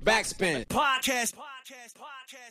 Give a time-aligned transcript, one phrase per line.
[0.00, 0.64] Backspin.
[0.68, 1.36] Podcast.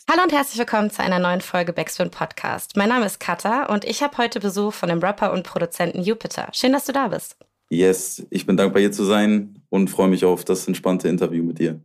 [0.09, 2.77] Hallo und herzlich willkommen zu einer neuen Folge Backspin Podcast.
[2.77, 6.49] Mein Name ist Katha und ich habe heute Besuch von dem Rapper und Produzenten Jupiter.
[6.53, 7.37] Schön, dass du da bist.
[7.69, 11.57] Yes, ich bin dankbar hier zu sein und freue mich auf das entspannte Interview mit
[11.57, 11.81] dir.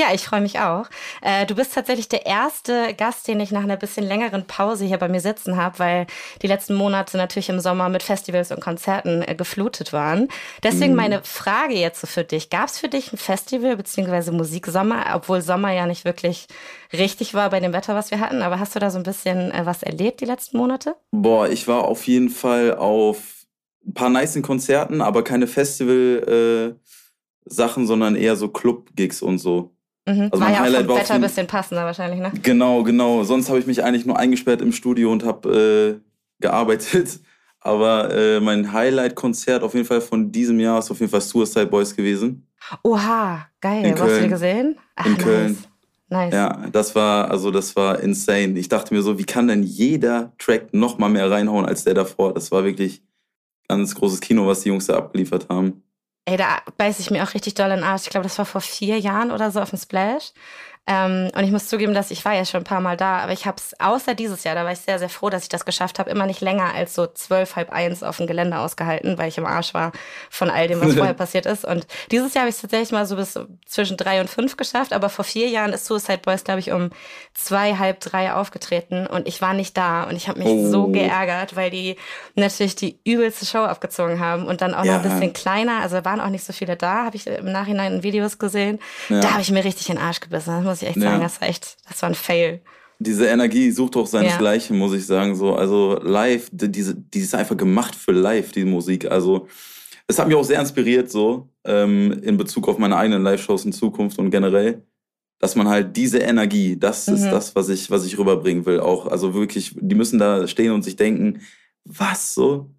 [0.00, 0.86] Ja, ich freue mich auch.
[1.20, 4.96] Äh, du bist tatsächlich der erste Gast, den ich nach einer bisschen längeren Pause hier
[4.96, 6.06] bei mir sitzen habe, weil
[6.40, 10.28] die letzten Monate natürlich im Sommer mit Festivals und Konzerten äh, geflutet waren.
[10.62, 10.96] Deswegen mm.
[10.96, 12.48] meine Frage jetzt für dich.
[12.48, 14.30] Gab es für dich ein Festival bzw.
[14.30, 16.46] Musiksommer, obwohl Sommer ja nicht wirklich
[16.94, 19.50] richtig war bei dem Wetter, was wir hatten, aber hast du da so ein bisschen
[19.50, 20.96] äh, was erlebt die letzten Monate?
[21.10, 23.44] Boah, ich war auf jeden Fall auf
[23.86, 29.74] ein paar nice Konzerten, aber keine Festival-Sachen, sondern eher so Club-Gigs und so.
[30.06, 30.22] Mhm.
[30.22, 32.32] Also war mein ja Highlight vom Wetter ein bisschen passender wahrscheinlich, ne?
[32.42, 33.22] Genau, genau.
[33.24, 37.20] Sonst habe ich mich eigentlich nur eingesperrt im Studio und habe äh, gearbeitet.
[37.60, 41.66] Aber äh, mein Highlight-Konzert auf jeden Fall von diesem Jahr ist auf jeden Fall Suicide
[41.66, 42.48] Boys gewesen.
[42.82, 43.86] Oha, geil.
[43.86, 44.78] In Wo hast du die gesehen?
[44.96, 45.22] Ach, in nice.
[45.22, 45.58] Köln.
[46.08, 46.34] Nice.
[46.34, 48.58] Ja, das war, also das war insane.
[48.58, 51.94] Ich dachte mir so, wie kann denn jeder Track noch mal mehr reinhauen als der
[51.94, 52.34] davor?
[52.34, 53.02] Das war wirklich
[53.68, 55.82] ganz großes Kino, was die Jungs da abgeliefert haben.
[56.24, 58.04] Ey, da beiße ich mir auch richtig doll in den Arsch.
[58.04, 60.32] Ich glaube, das war vor vier Jahren oder so auf dem Splash.
[60.84, 63.32] Ähm, und ich muss zugeben, dass ich war ja schon ein paar Mal da, aber
[63.32, 65.64] ich habe es außer dieses Jahr, da war ich sehr, sehr froh, dass ich das
[65.64, 69.28] geschafft habe, immer nicht länger als so zwölf, halb eins auf dem Gelände ausgehalten, weil
[69.28, 69.92] ich im Arsch war
[70.28, 71.64] von all dem, was vorher passiert ist.
[71.64, 74.92] Und dieses Jahr habe ich es tatsächlich mal so bis zwischen drei und fünf geschafft,
[74.92, 76.90] aber vor vier Jahren ist Suicide Boys, glaube ich, um
[77.32, 80.68] zwei, halb drei aufgetreten und ich war nicht da und ich habe mich oh.
[80.68, 81.96] so geärgert, weil die
[82.34, 84.98] natürlich die übelste Show abgezogen haben und dann auch ja.
[84.98, 87.94] noch ein bisschen kleiner, also waren auch nicht so viele da, habe ich im Nachhinein
[87.94, 88.80] in Videos gesehen.
[89.08, 89.20] Ja.
[89.20, 91.18] Da habe ich mir richtig in den Arsch gebissen muss ich echt sagen.
[91.18, 91.22] Ja.
[91.22, 92.62] Das war echt, das war ein Fail.
[92.98, 94.82] Diese Energie sucht auch seinesgleichen, ja.
[94.82, 95.34] muss ich sagen.
[95.34, 99.10] So, also live, diese, die ist einfach gemacht für live, die Musik.
[99.10, 99.48] Also
[100.06, 103.72] es hat mich auch sehr inspiriert, so ähm, in Bezug auf meine eigenen Live-Shows in
[103.72, 104.82] Zukunft und generell,
[105.38, 107.14] dass man halt diese Energie, das mhm.
[107.14, 108.80] ist das, was ich, was ich rüberbringen will.
[108.80, 111.40] Auch, also wirklich, die müssen da stehen und sich denken,
[111.84, 112.70] was so?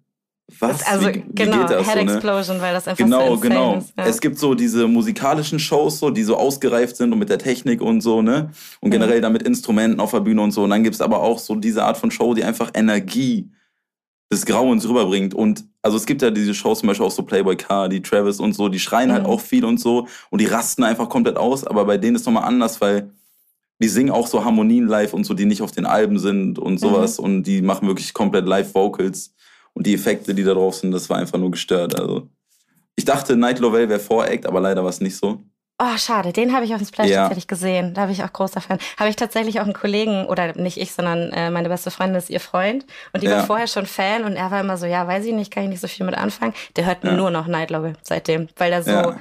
[0.60, 0.86] Was?
[0.86, 2.12] Also wie, genau, wie das, Head so, ne?
[2.12, 3.78] Explosion, weil das einfach genau, so genau.
[3.78, 3.94] ist.
[3.96, 4.06] Ja.
[4.06, 7.80] Es gibt so diese musikalischen Shows, so, die so ausgereift sind und mit der Technik
[7.80, 8.50] und so, ne?
[8.80, 9.22] Und generell mhm.
[9.22, 10.64] dann mit Instrumenten auf der Bühne und so.
[10.64, 13.48] Und dann gibt es aber auch so diese Art von Show, die einfach Energie
[14.30, 15.32] des Grauens rüberbringt.
[15.34, 18.52] Und also es gibt ja diese Shows, zum Beispiel auch so Playboy Cardi, Travis und
[18.52, 19.28] so, die schreien halt mhm.
[19.28, 22.26] halt auch viel und so und die rasten einfach komplett aus, aber bei denen ist
[22.26, 23.10] nochmal anders, weil
[23.82, 26.78] die singen auch so Harmonien live und so, die nicht auf den Alben sind und
[26.78, 27.24] sowas mhm.
[27.24, 29.34] und die machen wirklich komplett Live-Vocals.
[29.74, 31.98] Und die Effekte, die da drauf sind, das war einfach nur gestört.
[31.98, 32.28] Also
[32.96, 35.42] ich dachte, Night Lovell wäre Voreact, aber leider war es nicht so.
[35.80, 36.32] Oh, schade.
[36.32, 37.22] Den habe ich auf dem Splash ja.
[37.22, 37.94] tatsächlich gesehen.
[37.94, 38.78] Da habe ich auch großer Fan.
[38.96, 42.30] Habe ich tatsächlich auch einen Kollegen, oder nicht ich, sondern äh, meine beste Freundin ist
[42.30, 42.86] ihr Freund.
[43.12, 43.38] Und die ja.
[43.38, 45.70] war vorher schon Fan und er war immer so, ja, weiß ich nicht, kann ich
[45.70, 46.54] nicht so viel mit anfangen.
[46.76, 47.12] Der hört ja.
[47.12, 49.16] nur noch Night Lovell seitdem, weil er so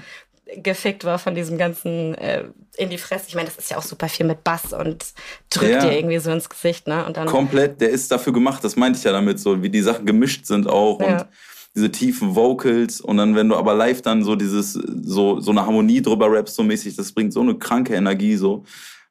[0.61, 2.45] gefickt war von diesem ganzen äh,
[2.77, 3.25] in die Fresse.
[3.27, 5.05] Ich meine, das ist ja auch super viel mit Bass und
[5.49, 5.79] drückt ja.
[5.79, 7.05] dir irgendwie so ins Gesicht, ne?
[7.05, 9.81] Und dann Komplett, der ist dafür gemacht, das meinte ich ja damit, so wie die
[9.81, 11.07] Sachen gemischt sind auch ja.
[11.07, 11.27] und
[11.75, 15.65] diese tiefen Vocals und dann, wenn du aber live dann so dieses, so, so eine
[15.65, 18.63] Harmonie drüber rappst, so mäßig, das bringt so eine kranke Energie, so.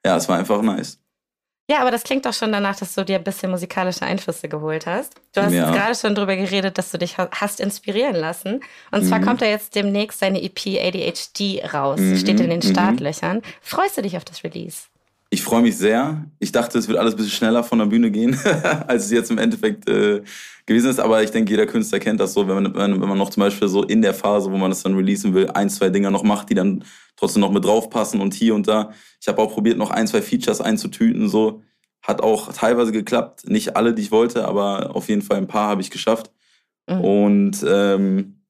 [0.04, 1.01] Ja, es war einfach nice.
[1.72, 4.84] Ja, aber das klingt doch schon danach, dass du dir ein bisschen musikalische Einflüsse geholt
[4.84, 5.14] hast.
[5.32, 5.64] Du hast ja.
[5.64, 8.60] jetzt gerade schon darüber geredet, dass du dich hast inspirieren lassen.
[8.90, 9.24] Und zwar mhm.
[9.24, 11.98] kommt da jetzt demnächst deine EP ADHD raus.
[11.98, 12.18] Mhm.
[12.18, 12.72] Steht in den mhm.
[12.72, 13.40] Startlöchern.
[13.62, 14.82] Freust du dich auf das Release?
[15.32, 16.26] Ich freue mich sehr.
[16.40, 18.38] Ich dachte, es wird alles ein bisschen schneller von der Bühne gehen,
[18.86, 20.20] als es jetzt im Endeffekt äh,
[20.66, 21.00] gewesen ist.
[21.00, 23.66] Aber ich denke, jeder Künstler kennt das so, wenn man, wenn, man noch zum Beispiel
[23.66, 26.50] so in der Phase, wo man das dann releasen will, ein, zwei Dinger noch macht,
[26.50, 26.84] die dann
[27.16, 28.92] trotzdem noch mit draufpassen und hier und da.
[29.22, 31.30] Ich habe auch probiert, noch ein, zwei Features einzutüten.
[31.30, 31.62] So
[32.02, 33.48] hat auch teilweise geklappt.
[33.48, 36.30] Nicht alle, die ich wollte, aber auf jeden Fall ein paar habe ich geschafft.
[36.86, 37.00] Mhm.
[37.00, 38.42] Und ähm,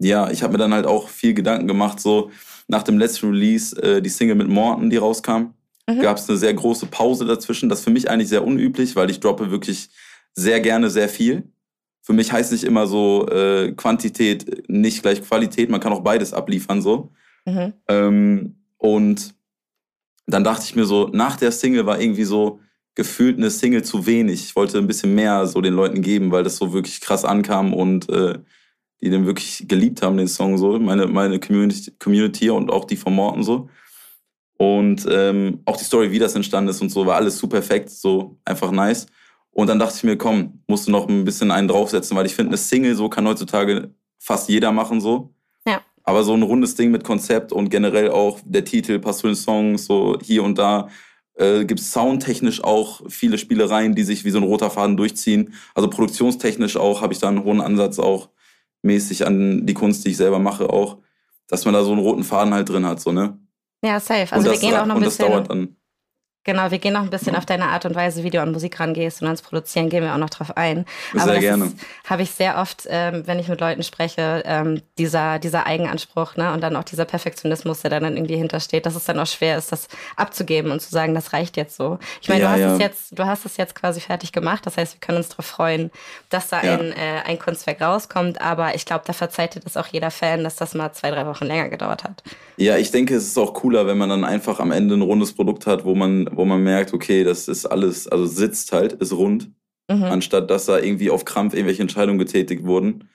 [0.00, 2.32] ja, ich habe mir dann halt auch viel Gedanken gemacht, so
[2.66, 5.54] nach dem letzten Release, äh, die Single mit Morton, die rauskam
[5.96, 6.02] mhm.
[6.02, 7.68] gab es eine sehr große Pause dazwischen.
[7.68, 9.88] Das ist für mich eigentlich sehr unüblich, weil ich droppe wirklich
[10.34, 11.44] sehr gerne sehr viel.
[12.02, 15.70] Für mich heißt nicht immer so äh, Quantität nicht gleich Qualität.
[15.70, 17.12] Man kann auch beides abliefern so.
[17.44, 17.72] Mhm.
[17.88, 19.34] Ähm, und
[20.26, 22.60] dann dachte ich mir so, nach der Single war irgendwie so
[22.94, 24.44] gefühlt eine Single zu wenig.
[24.44, 27.72] Ich wollte ein bisschen mehr so den Leuten geben, weil das so wirklich krass ankam
[27.74, 28.38] und äh,
[29.00, 30.78] die den wirklich geliebt haben, den Song so.
[30.78, 33.68] Meine, meine Community, Community und auch die von Morten so.
[34.60, 37.88] Und ähm, auch die Story, wie das entstanden ist und so, war alles super perfekt,
[37.88, 39.06] so einfach nice.
[39.52, 42.34] Und dann dachte ich mir, komm, musst du noch ein bisschen einen draufsetzen, weil ich
[42.34, 45.32] finde, eine Single so kann heutzutage fast jeder machen so.
[45.66, 45.80] Ja.
[46.02, 49.34] Aber so ein rundes Ding mit Konzept und generell auch der Titel passt zu den
[49.34, 50.90] Songs, so hier und da.
[51.36, 55.54] Äh, gibt es soundtechnisch auch viele Spielereien, die sich wie so ein roter Faden durchziehen.
[55.74, 58.28] Also produktionstechnisch auch habe ich da einen hohen Ansatz auch
[58.82, 60.98] mäßig an die Kunst, die ich selber mache, auch,
[61.48, 63.38] dass man da so einen roten Faden halt drin hat, so, ne?
[63.82, 64.32] Ja, safe.
[64.32, 65.26] Also wir gehen auch noch ein bisschen.
[65.26, 65.76] Das dauert dann.
[66.44, 68.80] Genau, wir gehen noch ein bisschen auf deine Art und Weise, wie du an Musik
[68.80, 70.86] rangehst und ans Produzieren gehen wir auch noch drauf ein.
[71.12, 71.70] Sehr Aber gerne.
[72.08, 76.54] Habe ich sehr oft, ähm, wenn ich mit Leuten spreche, ähm, dieser, dieser Eigenanspruch ne?
[76.54, 79.70] und dann auch dieser Perfektionismus, der dann irgendwie hintersteht, dass es dann auch schwer ist,
[79.70, 81.98] das abzugeben und zu sagen, das reicht jetzt so.
[82.22, 82.72] Ich meine, ja, du hast ja.
[82.72, 84.64] es jetzt, du hast es jetzt quasi fertig gemacht.
[84.64, 85.90] Das heißt, wir können uns darauf freuen,
[86.30, 86.78] dass da ja.
[86.78, 88.40] ein, äh, ein Kunstwerk rauskommt.
[88.40, 91.26] Aber ich glaube, da verzeiht dir das auch jeder Fan, dass das mal zwei, drei
[91.26, 92.22] Wochen länger gedauert hat.
[92.60, 95.32] Ja, ich denke, es ist auch cooler, wenn man dann einfach am Ende ein rundes
[95.32, 99.14] Produkt hat, wo man wo man merkt, okay, das ist alles, also sitzt halt, ist
[99.14, 99.50] rund,
[99.90, 100.04] mhm.
[100.04, 103.08] anstatt dass da irgendwie auf Krampf irgendwelche Entscheidungen getätigt wurden.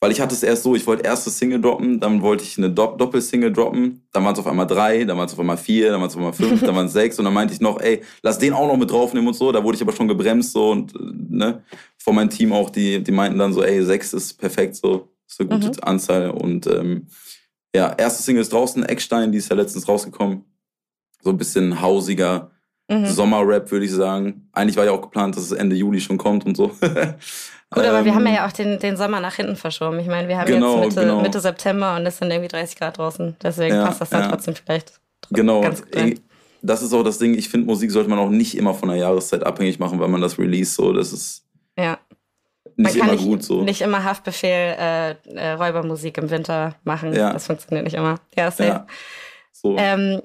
[0.00, 2.56] Weil ich hatte es erst so, ich wollte erst das Single droppen, dann wollte ich
[2.56, 5.90] eine Doppelsingle droppen, dann waren es auf einmal drei, dann waren es auf einmal vier,
[5.90, 7.78] dann waren es auf einmal fünf, dann waren es sechs und dann meinte ich noch,
[7.80, 9.52] ey, lass den auch noch mit draufnehmen und so.
[9.52, 10.94] Da wurde ich aber schon gebremst so und
[11.30, 11.62] ne,
[11.98, 15.38] von meinem Team auch, die, die meinten dann so, ey, sechs ist perfekt, so, ist
[15.38, 15.74] eine gute mhm.
[15.82, 17.08] Anzahl und ähm,
[17.76, 20.44] ja, erste Single ist draußen, Eckstein, die ist ja letztens rausgekommen.
[21.22, 22.50] So ein bisschen hausiger
[22.88, 23.06] mhm.
[23.06, 24.48] Sommerrap, würde ich sagen.
[24.52, 26.68] Eigentlich war ja auch geplant, dass es Ende Juli schon kommt und so.
[27.70, 29.98] Gut, aber ähm, wir haben ja auch den, den Sommer nach hinten verschoben.
[29.98, 31.20] Ich meine, wir haben genau, jetzt Mitte, genau.
[31.20, 33.36] Mitte September und es sind irgendwie 30 Grad draußen.
[33.42, 34.28] Deswegen ja, passt das dann ja.
[34.28, 35.00] trotzdem vielleicht.
[35.30, 35.60] Genau.
[35.60, 36.20] Ganz gut
[36.66, 37.34] das ist auch das Ding.
[37.34, 40.20] Ich finde, Musik sollte man auch nicht immer von der Jahreszeit abhängig machen, weil man
[40.20, 40.74] das release.
[40.74, 41.44] So, das ist.
[42.76, 43.62] Nicht immer nicht, so.
[43.62, 47.14] Nicht immer Haftbefehl äh, äh, Räubermusik im Winter machen.
[47.14, 47.32] Ja.
[47.32, 48.16] Das funktioniert nicht immer.
[48.36, 48.68] Ja, safe.
[48.68, 48.86] Ja.
[49.52, 49.76] So.
[49.78, 50.20] Ähm,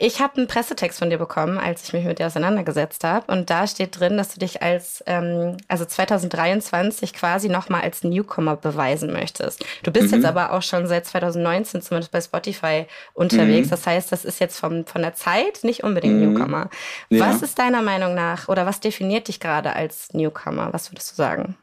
[0.00, 3.32] ich habe einen Pressetext von dir bekommen, als ich mich mit dir auseinandergesetzt habe.
[3.32, 8.54] Und da steht drin, dass du dich als, ähm, also 2023 quasi nochmal als Newcomer
[8.54, 9.64] beweisen möchtest.
[9.82, 10.18] Du bist mhm.
[10.18, 13.66] jetzt aber auch schon seit 2019 zumindest bei Spotify unterwegs.
[13.66, 13.70] Mhm.
[13.70, 16.34] Das heißt, das ist jetzt vom, von der Zeit nicht unbedingt mhm.
[16.34, 16.70] Newcomer.
[17.08, 17.28] Ja.
[17.28, 20.72] Was ist deiner Meinung nach oder was definiert dich gerade als Newcomer?
[20.72, 21.56] Was würdest du sagen?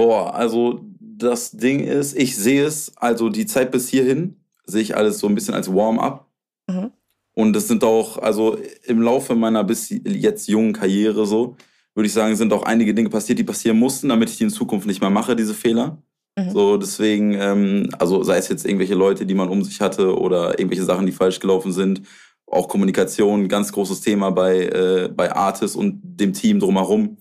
[0.00, 4.96] Boah, also das Ding ist, ich sehe es, also die Zeit bis hierhin sehe ich
[4.96, 6.26] alles so ein bisschen als Warm-up.
[6.66, 6.90] Mhm.
[7.34, 8.56] Und das sind auch, also
[8.86, 11.54] im Laufe meiner bis jetzt jungen Karriere so,
[11.94, 14.50] würde ich sagen, sind auch einige Dinge passiert, die passieren mussten, damit ich die in
[14.50, 16.02] Zukunft nicht mehr mache, diese Fehler.
[16.34, 16.50] Mhm.
[16.50, 20.58] So, deswegen, ähm, also sei es jetzt irgendwelche Leute, die man um sich hatte oder
[20.58, 22.00] irgendwelche Sachen, die falsch gelaufen sind.
[22.46, 27.18] Auch Kommunikation, ganz großes Thema bei, äh, bei Artis und dem Team drumherum.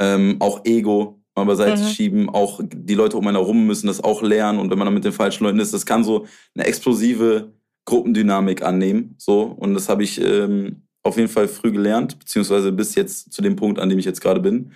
[0.00, 1.86] Ähm, auch Ego, mal beiseite mhm.
[1.86, 2.28] schieben.
[2.28, 4.58] Auch die Leute um einen herum müssen das auch lernen.
[4.58, 7.52] Und wenn man dann mit den falschen Leuten ist, das kann so eine explosive
[7.84, 9.14] Gruppendynamik annehmen.
[9.18, 9.42] So.
[9.42, 13.56] Und das habe ich ähm, auf jeden Fall früh gelernt, beziehungsweise bis jetzt zu dem
[13.56, 14.72] Punkt, an dem ich jetzt gerade bin.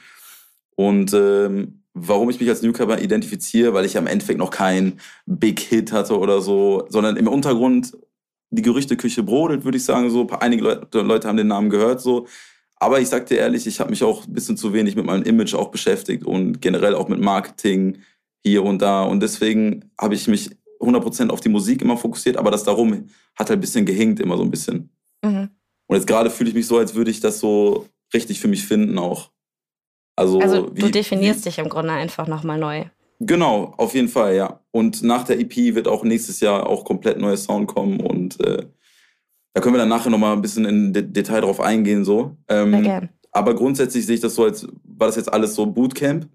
[0.74, 5.60] Und ähm, warum ich mich als Newcomer identifiziere, weil ich am Endeffekt noch keinen Big
[5.60, 7.96] Hit hatte oder so, sondern im Untergrund
[8.50, 10.10] die Gerüchteküche brodelt, würde ich sagen.
[10.10, 12.26] So einige Leute, Leute haben den Namen gehört, so
[12.78, 15.22] aber ich sag dir ehrlich, ich habe mich auch ein bisschen zu wenig mit meinem
[15.22, 17.98] Image auch beschäftigt und generell auch mit Marketing
[18.44, 19.02] hier und da.
[19.02, 20.50] Und deswegen habe ich mich
[20.80, 24.36] 100% auf die Musik immer fokussiert, aber das darum hat halt ein bisschen gehinkt, immer
[24.36, 24.90] so ein bisschen.
[25.24, 25.50] Mhm.
[25.86, 28.66] Und jetzt gerade fühle ich mich so, als würde ich das so richtig für mich
[28.66, 29.30] finden auch.
[30.16, 32.84] Also, also wie, du definierst wie, dich im Grunde einfach nochmal neu.
[33.20, 34.60] Genau, auf jeden Fall, ja.
[34.70, 38.66] Und nach der EP wird auch nächstes Jahr auch komplett neuer Sound kommen und äh,
[39.56, 42.36] da können wir dann nachher nochmal ein bisschen in Detail drauf eingehen, so.
[42.46, 46.28] Ähm, aber grundsätzlich sehe ich das so, als war das jetzt alles so Bootcamp.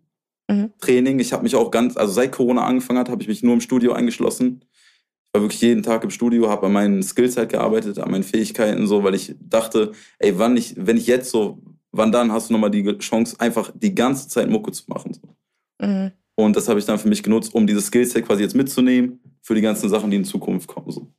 [0.50, 0.72] Mhm.
[0.80, 1.20] Training.
[1.20, 3.62] Ich habe mich auch ganz, also seit Corona angefangen hat, habe ich mich nur im
[3.62, 4.62] Studio eingeschlossen.
[4.64, 8.24] Ich war wirklich jeden Tag im Studio, habe an meinen Skills halt gearbeitet, an meinen
[8.24, 12.50] Fähigkeiten so, weil ich dachte, ey, wann ich, wenn ich jetzt so, wann dann hast
[12.50, 15.14] du nochmal die Chance, einfach die ganze Zeit Mucke zu machen.
[15.14, 15.86] So.
[15.86, 16.12] Mhm.
[16.34, 19.54] Und das habe ich dann für mich genutzt, um dieses Skillset quasi jetzt mitzunehmen für
[19.54, 20.90] die ganzen Sachen, die in Zukunft kommen.
[20.90, 21.14] So.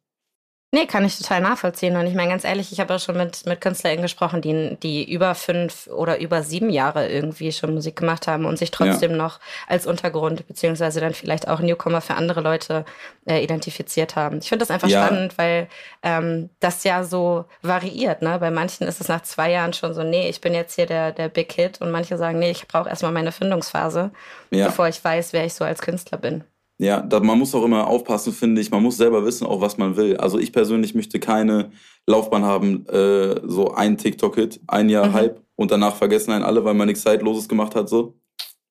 [0.75, 1.97] Nee, kann ich total nachvollziehen.
[1.97, 5.13] Und ich meine, ganz ehrlich, ich habe auch schon mit, mit KünstlerInnen gesprochen, die, die
[5.13, 9.17] über fünf oder über sieben Jahre irgendwie schon Musik gemacht haben und sich trotzdem ja.
[9.19, 9.39] noch
[9.69, 12.87] als Untergrund, beziehungsweise dann vielleicht auch Newcomer für andere Leute
[13.27, 14.39] äh, identifiziert haben.
[14.39, 15.05] Ich finde das einfach ja.
[15.05, 15.69] spannend, weil
[16.03, 18.23] ähm, das ja so variiert.
[18.23, 18.39] Ne?
[18.39, 21.13] Bei manchen ist es nach zwei Jahren schon so, nee, ich bin jetzt hier der,
[21.13, 21.83] der Big Hit.
[21.83, 24.11] Und manche sagen, nee, ich brauche erstmal meine Findungsphase,
[24.51, 24.69] ja.
[24.69, 26.45] bevor ich weiß, wer ich so als Künstler bin.
[26.83, 28.73] Ja, da, man muss auch immer aufpassen, finde ich.
[28.73, 30.17] Man muss selber wissen, auch was man will.
[30.17, 31.71] Also ich persönlich möchte keine
[32.09, 35.13] Laufbahn haben, äh, so ein TikTok-Hit, ein Jahr mhm.
[35.13, 37.89] Hype und danach vergessen einen alle, weil man nichts Zeitloses gemacht hat.
[37.89, 38.19] So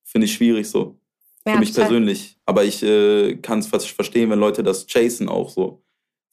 [0.04, 1.00] finde ich schwierig so.
[1.48, 2.38] Ja, Für mich persönlich.
[2.46, 5.82] Aber ich äh, kann es verstehen, wenn Leute das chasen auch so.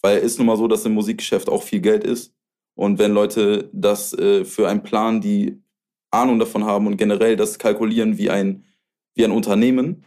[0.02, 2.34] Weil es ist nun mal so, dass im Musikgeschäft auch viel Geld ist.
[2.74, 5.62] Und wenn Leute das äh, für einen Plan, die
[6.10, 8.64] Ahnung davon haben und generell das kalkulieren wie ein,
[9.14, 10.04] wie ein Unternehmen,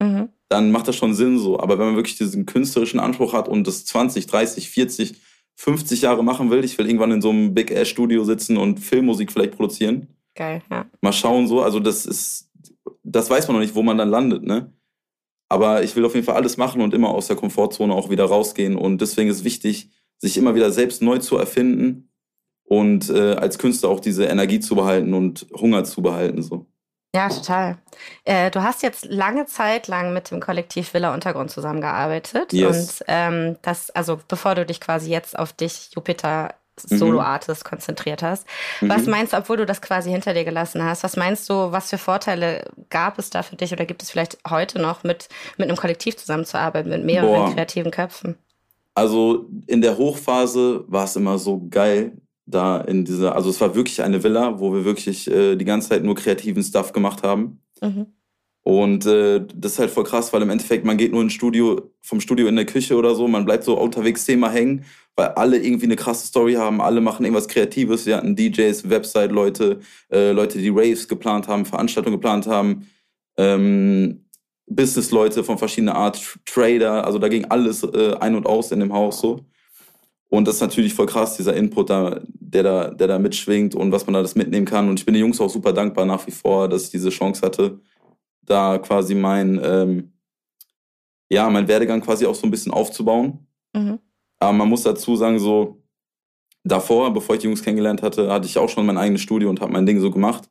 [0.00, 1.58] mhm dann macht das schon Sinn so.
[1.58, 5.14] Aber wenn man wirklich diesen künstlerischen Anspruch hat und das 20, 30, 40,
[5.56, 8.78] 50 Jahre machen will, ich will irgendwann in so einem Big Ass Studio sitzen und
[8.78, 10.08] Filmmusik vielleicht produzieren.
[10.34, 10.86] Geil, ja.
[11.00, 12.50] Mal schauen so, also das ist,
[13.02, 14.72] das weiß man noch nicht, wo man dann landet, ne?
[15.48, 18.24] Aber ich will auf jeden Fall alles machen und immer aus der Komfortzone auch wieder
[18.24, 18.74] rausgehen.
[18.74, 22.08] Und deswegen ist wichtig, sich immer wieder selbst neu zu erfinden
[22.64, 26.40] und äh, als Künstler auch diese Energie zu behalten und Hunger zu behalten.
[26.40, 26.66] So.
[27.14, 27.76] Ja, total.
[28.24, 32.52] Äh, du hast jetzt lange Zeit lang mit dem Kollektiv Villa Untergrund zusammengearbeitet.
[32.52, 33.00] Yes.
[33.00, 36.54] Und ähm, das, also bevor du dich quasi jetzt auf dich, Jupiter
[36.88, 36.96] mhm.
[36.96, 38.46] Solo-Artist konzentriert hast.
[38.80, 38.88] Mhm.
[38.88, 41.90] Was meinst du, obwohl du das quasi hinter dir gelassen hast, was meinst du, was
[41.90, 45.28] für Vorteile gab es da für dich oder gibt es vielleicht heute noch mit,
[45.58, 47.52] mit einem Kollektiv zusammenzuarbeiten, mit mehreren Boah.
[47.52, 48.36] kreativen Köpfen?
[48.94, 52.12] Also in der Hochphase war es immer so geil,
[52.46, 55.90] da in dieser, also es war wirklich eine Villa, wo wir wirklich äh, die ganze
[55.90, 57.60] Zeit nur kreativen Stuff gemacht haben.
[57.80, 58.06] Mhm.
[58.64, 61.90] Und äh, das ist halt voll krass, weil im Endeffekt, man geht nur ins Studio,
[62.00, 64.84] vom Studio in der Küche oder so, man bleibt so unterwegs Thema hängen,
[65.16, 68.06] weil alle irgendwie eine krasse Story haben, alle machen irgendwas Kreatives.
[68.06, 69.80] Wir hatten DJs, Website-Leute,
[70.12, 72.86] äh, Leute, die Raves geplant haben, Veranstaltungen geplant haben,
[73.36, 74.26] ähm,
[74.66, 78.92] Business-Leute von verschiedener Art, Trader, also da ging alles äh, ein und aus in dem
[78.92, 79.40] Haus so.
[80.32, 83.92] Und das ist natürlich voll krass, dieser Input, da, der, da, der da mitschwingt und
[83.92, 84.88] was man da alles mitnehmen kann.
[84.88, 87.42] Und ich bin den Jungs auch super dankbar nach wie vor, dass ich diese Chance
[87.42, 87.78] hatte,
[88.40, 90.12] da quasi mein, ähm,
[91.30, 93.46] ja, mein Werdegang quasi auch so ein bisschen aufzubauen.
[93.74, 93.98] Mhm.
[94.38, 95.82] Aber man muss dazu sagen, so
[96.64, 99.60] davor, bevor ich die Jungs kennengelernt hatte, hatte ich auch schon mein eigenes Studio und
[99.60, 100.48] habe mein Ding so gemacht.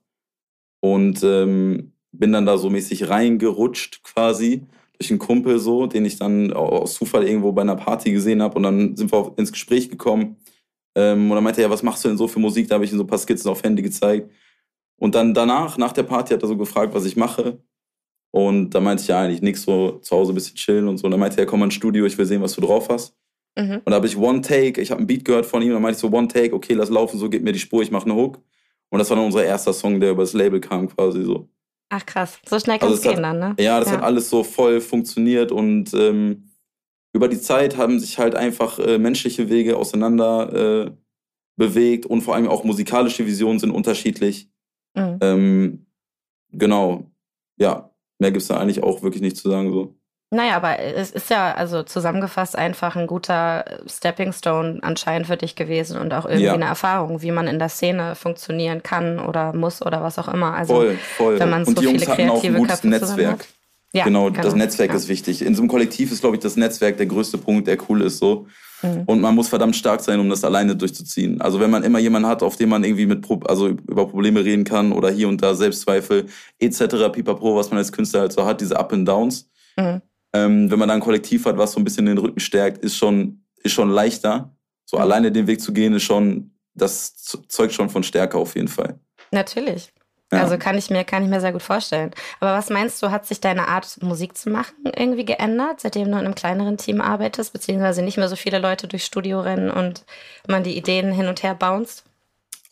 [0.80, 4.68] Und ähm, bin dann da so mäßig reingerutscht quasi
[5.02, 8.56] durch einen Kumpel so, den ich dann aus Zufall irgendwo bei einer Party gesehen habe
[8.56, 10.38] und dann sind wir ins Gespräch gekommen.
[10.96, 12.68] Ähm, und dann meinte er, ja, was machst du denn so für Musik?
[12.68, 14.30] Da habe ich ihm so ein paar Skizzen auf Handy gezeigt.
[14.98, 17.58] Und dann danach, nach der Party, hat er so gefragt, was ich mache.
[18.32, 21.06] Und da meinte ich ja eigentlich nichts, so zu Hause ein bisschen chillen und so.
[21.06, 23.16] Und dann meinte er, komm mal ins Studio, ich will sehen, was du drauf hast.
[23.58, 23.82] Mhm.
[23.84, 25.82] Und da habe ich One Take, ich habe einen Beat gehört von ihm, und dann
[25.82, 28.06] meinte ich so, One Take, okay, lass laufen, so, gib mir die Spur, ich mache
[28.06, 28.40] eine Hook.
[28.90, 31.50] Und das war dann unser erster Song, der über das Label kam quasi so.
[31.94, 33.56] Ach krass, so schnell kann also es gehen dann, ne?
[33.60, 33.98] Ja, das ja.
[33.98, 36.50] hat alles so voll funktioniert und ähm,
[37.12, 40.92] über die Zeit haben sich halt einfach äh, menschliche Wege auseinander äh,
[41.58, 44.50] bewegt und vor allem auch musikalische Visionen sind unterschiedlich.
[44.96, 45.18] Mhm.
[45.20, 45.86] Ähm,
[46.54, 47.12] genau,
[47.58, 50.01] ja, mehr gibt es da eigentlich auch wirklich nicht zu sagen so.
[50.34, 55.58] Naja, aber es ist ja also zusammengefasst einfach ein guter Stepping Stone anscheinend für dich
[55.58, 56.54] gewesen und auch irgendwie ja.
[56.54, 60.54] eine Erfahrung, wie man in der Szene funktionieren kann oder muss oder was auch immer.
[60.54, 61.40] Also voll, voll.
[61.40, 63.46] Wenn man und so die Jungs viele hatten auch ein gutes Köpfe Netzwerk.
[63.92, 64.96] Ja, genau, genau, das Netzwerk ja.
[64.96, 65.42] ist wichtig.
[65.42, 68.20] In so einem Kollektiv ist, glaube ich, das Netzwerk der größte Punkt, der cool ist
[68.20, 68.48] so.
[68.84, 69.04] Mhm.
[69.08, 71.42] Und man muss verdammt stark sein, um das alleine durchzuziehen.
[71.42, 74.64] Also wenn man immer jemanden hat, auf den man irgendwie mit also über Probleme reden
[74.64, 77.12] kann oder hier und da Selbstzweifel etc.
[77.12, 79.50] pipapo, was man als Künstler halt so hat, diese Up and Downs.
[79.76, 80.02] Mhm
[80.34, 82.98] ähm, wenn man dann ein Kollektiv hat, was so ein bisschen den Rücken stärkt, ist
[82.98, 84.56] schon, ist schon leichter.
[84.86, 85.04] So mhm.
[85.04, 89.00] alleine den Weg zu gehen, ist schon, das zeugt schon von Stärke auf jeden Fall.
[89.32, 89.92] Natürlich.
[90.32, 90.44] Ja.
[90.44, 92.12] Also kann ich mir, kann ich mir sehr gut vorstellen.
[92.40, 96.12] Aber was meinst du, hat sich deine Art, Musik zu machen, irgendwie geändert, seitdem du
[96.12, 100.06] in einem kleineren Team arbeitest, beziehungsweise nicht mehr so viele Leute durchs Studio rennen und
[100.48, 102.06] man die Ideen hin und her bounced?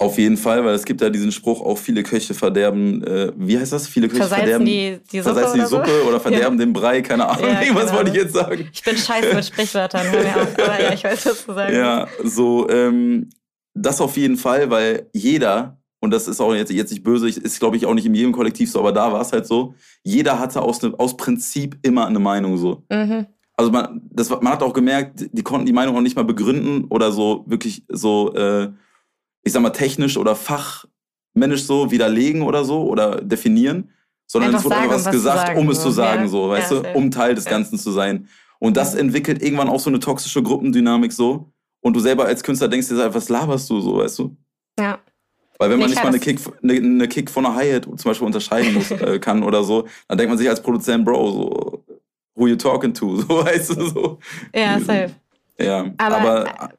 [0.01, 3.60] Auf jeden Fall, weil es gibt ja diesen Spruch, auch viele Köche verderben, äh, wie
[3.60, 3.86] heißt das?
[3.86, 6.08] Viele Köche versalzen verderben die, die Suppe, versalzen die Suppe oder, so?
[6.08, 6.65] oder verderben ja.
[6.65, 7.50] den Brei, keine Ahnung.
[7.50, 7.98] Ja, was genau.
[7.98, 8.70] wollte ich jetzt sagen?
[8.72, 10.08] Ich bin scheiße mit Sprichwörtern.
[10.08, 13.29] Aber ja, ich weiß, was du sagen Ja, so, ähm,
[13.74, 17.60] das auf jeden Fall, weil jeder, und das ist auch jetzt, jetzt nicht böse, ist
[17.60, 20.39] glaube ich auch nicht in jedem Kollektiv so, aber da war es halt so, jeder
[20.39, 22.84] hatte aus, ne, aus Prinzip immer eine Meinung so.
[22.89, 23.25] Mhm.
[23.58, 26.86] Also man, das, man hat auch gemerkt, die konnten die Meinung auch nicht mal begründen
[26.86, 28.70] oder so wirklich so, äh,
[29.43, 33.91] ich sag mal, technisch oder fachmännisch so widerlegen oder so oder definieren,
[34.25, 36.27] sondern einfach es wurde sagen, einfach was gesagt, sagen, um es zu sagen, ja.
[36.27, 38.27] so, weißt ja, du, um Teil des Ganzen zu sein.
[38.60, 41.51] Und das entwickelt irgendwann auch so eine toxische Gruppendynamik so.
[41.81, 44.36] Und du selber als Künstler denkst dir, was laberst du so, weißt du?
[44.77, 45.00] Ja.
[45.58, 48.25] Weil wenn man nicht mal eine Kick, eine, eine Kick von einer Hi-Hat zum Beispiel
[48.25, 51.84] unterscheiden muss, äh, kann oder so, dann denkt man sich als Produzent, Bro, so,
[52.36, 54.19] who you talking to, so, weißt du, so.
[54.53, 55.12] Ja, safe.
[55.60, 56.69] Ja, aber, aber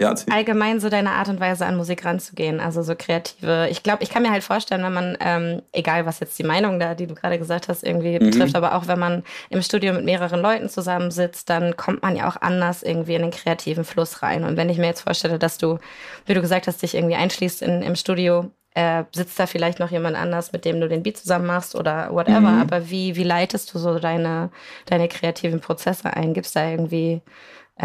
[0.00, 3.68] ja, allgemein so deine Art und Weise an Musik ranzugehen, also so kreative.
[3.70, 6.80] Ich glaube, ich kann mir halt vorstellen, wenn man, ähm, egal was jetzt die Meinung
[6.80, 8.30] da, die du gerade gesagt hast, irgendwie mhm.
[8.30, 12.28] betrifft, aber auch wenn man im Studio mit mehreren Leuten zusammensitzt, dann kommt man ja
[12.28, 14.44] auch anders irgendwie in den kreativen Fluss rein.
[14.44, 15.78] Und wenn ich mir jetzt vorstelle, dass du,
[16.24, 19.90] wie du gesagt hast, dich irgendwie einschließt in, im Studio, äh, sitzt da vielleicht noch
[19.90, 22.40] jemand anders, mit dem du den Beat zusammen machst oder whatever.
[22.40, 22.62] Mhm.
[22.62, 24.50] Aber wie, wie leitest du so deine,
[24.86, 26.32] deine kreativen Prozesse ein?
[26.32, 27.20] Gibt es da irgendwie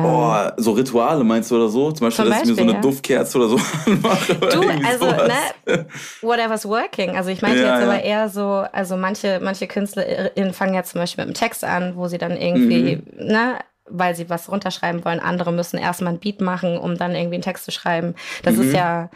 [0.02, 1.92] Boah, so Rituale meinst du oder so?
[1.92, 2.82] Zum Beispiel, Zum dass ich mir so eine ja.
[2.82, 4.36] Duftkerze oder so anmache.
[4.36, 5.32] Du, also, sowas.
[5.66, 5.86] ne,
[6.22, 7.16] whatever's working.
[7.16, 7.92] Also ich meinte ja, jetzt ja.
[7.92, 11.96] aber eher so, also manche, manche KünstlerInnen fangen ja zum Beispiel mit einem Text an,
[11.96, 13.26] wo sie dann irgendwie, mhm.
[13.28, 13.60] ne,
[13.90, 15.20] weil sie was runterschreiben wollen.
[15.20, 18.16] Andere müssen erstmal ein Beat machen, um dann irgendwie einen Text zu schreiben.
[18.44, 18.64] Das mhm.
[18.64, 19.10] ist ja,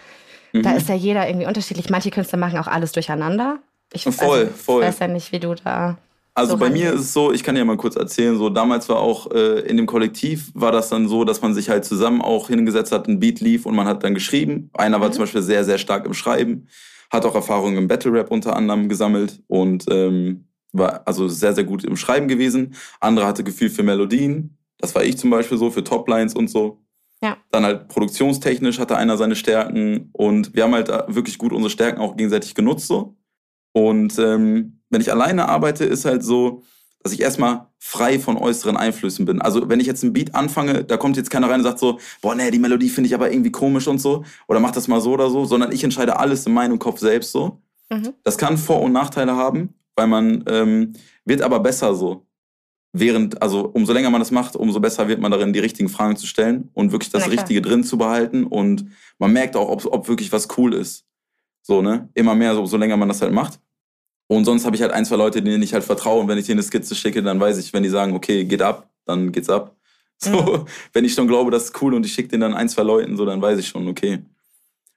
[0.54, 0.64] mhm.
[0.64, 1.90] da ist ja jeder irgendwie unterschiedlich.
[1.90, 3.60] Manche Künstler machen auch alles durcheinander.
[3.92, 4.84] Ich voll, also, voll.
[4.84, 5.98] weiß ja nicht, wie du da
[6.40, 8.88] Also so bei mir ist es so, ich kann ja mal kurz erzählen, so damals
[8.90, 12.22] war auch äh, in dem Kollektiv war das dann so, dass man sich halt zusammen
[12.22, 14.70] auch hingesetzt hat, ein Beat lief und man hat dann geschrieben.
[14.74, 15.14] Einer war Mhm.
[15.14, 16.68] zum Beispiel sehr, sehr stark im Schreiben,
[17.12, 21.64] hat auch Erfahrungen im Battle Rap unter anderem gesammelt und ähm, war also sehr, sehr
[21.64, 22.76] gut im Schreiben gewesen.
[23.00, 24.58] Andere hatte Gefühl für Melodien.
[24.78, 26.82] Das war ich zum Beispiel so, für Toplines und so.
[27.22, 27.38] Ja.
[27.52, 31.70] Dann halt produktionstechnisch hatte einer seine Stärken und wir haben halt äh, wirklich gut unsere
[31.70, 33.18] Stärken auch gegenseitig genutzt so.
[33.74, 36.64] Und ähm, wenn ich alleine arbeite, ist halt so,
[37.02, 39.42] dass ich erstmal frei von äußeren Einflüssen bin.
[39.42, 42.00] Also wenn ich jetzt ein Beat anfange, da kommt jetzt keiner rein und sagt so,
[42.22, 44.26] boah, nee, die Melodie finde ich aber irgendwie komisch und so.
[44.48, 47.32] Oder mach das mal so oder so, sondern ich entscheide alles in meinem Kopf selbst
[47.32, 47.62] so.
[47.90, 48.14] Mhm.
[48.24, 50.94] Das kann Vor- und Nachteile haben, weil man ähm,
[51.26, 52.26] wird aber besser so.
[52.92, 56.16] Während, also umso länger man das macht, umso besser wird man darin, die richtigen Fragen
[56.16, 57.30] zu stellen und wirklich das.
[57.30, 58.46] Richtige drin zu behalten.
[58.46, 58.86] Und
[59.20, 61.06] man merkt auch, ob, ob wirklich was cool ist.
[61.62, 62.10] So, ne?
[62.16, 63.60] Immer mehr, so, so länger man das halt macht.
[64.32, 66.22] Und sonst habe ich halt ein, zwei Leute, denen ich halt vertraue.
[66.22, 68.62] Und wenn ich denen eine Skizze schicke, dann weiß ich, wenn die sagen, okay, geht
[68.62, 69.76] ab, dann geht's ab.
[70.22, 70.66] So, Mhm.
[70.92, 73.16] wenn ich schon glaube, das ist cool und ich schicke den dann ein, zwei Leuten,
[73.16, 74.20] so, dann weiß ich schon, okay.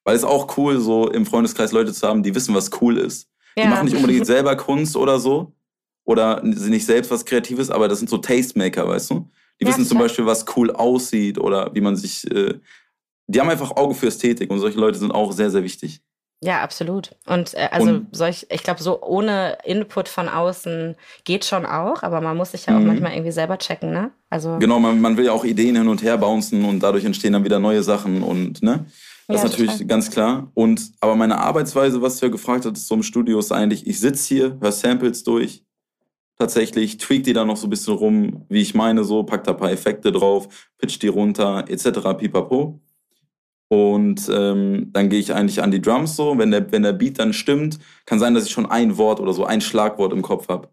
[0.03, 3.29] Weil es auch cool, so im Freundeskreis Leute zu haben, die wissen, was cool ist.
[3.57, 5.53] Die machen nicht unbedingt selber Kunst oder so.
[6.05, 9.31] Oder sind nicht selbst was Kreatives, aber das sind so Tastemaker, weißt du?
[9.61, 10.09] Die Ja, wissen zum klar.
[10.09, 12.29] Beispiel, was cool aussieht oder wie man sich.
[12.29, 12.59] Äh,
[13.29, 16.03] die haben einfach Auge für Ästhetik und solche Leute sind auch sehr, sehr wichtig.
[16.45, 17.15] Ja, absolut.
[17.27, 22.03] Und äh, also Und- solch, ich glaube, so ohne Input von außen geht schon auch,
[22.03, 22.89] aber man muss sich ja auch Mhm.
[22.89, 24.11] manchmal irgendwie selber checken, ne?
[24.29, 27.33] Also Genau, man, man will ja auch Ideen hin und her bouncen und dadurch entstehen
[27.35, 28.87] dann wieder neue Sachen und ne?
[29.29, 29.87] Das Ja, ist natürlich total.
[29.87, 30.51] ganz klar.
[30.55, 34.01] Und aber meine Arbeitsweise, was du ja gefragt hattest, so im Studio, ist eigentlich, ich
[34.01, 35.63] sitze hier, höre Samples durch,
[36.39, 39.53] tatsächlich, tweak die dann noch so ein bisschen rum, wie ich meine, so, pack da
[39.53, 42.15] ein paar Effekte drauf, pitch die runter, etc.
[42.19, 42.81] pipapo.
[43.73, 47.19] Und ähm, dann gehe ich eigentlich an die Drums so, wenn der, wenn der Beat
[47.19, 50.49] dann stimmt, kann sein, dass ich schon ein Wort oder so, ein Schlagwort im Kopf
[50.51, 50.69] habe.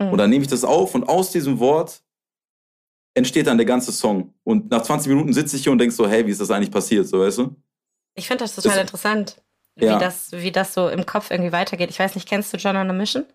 [0.00, 0.10] Mhm.
[0.10, 2.04] Und dann nehme ich das auf und aus diesem Wort
[3.14, 4.32] entsteht dann der ganze Song.
[4.44, 6.70] Und nach 20 Minuten sitze ich hier und denk so, hey, wie ist das eigentlich
[6.70, 7.56] passiert, so weißt du?
[8.14, 9.42] ich finde das total das- interessant,
[9.80, 9.96] Ja.
[9.96, 11.90] wie, das, wie das so im Kopf irgendwie weitergeht.
[11.90, 13.26] Ich weiß nicht, kennst du John on a Mission?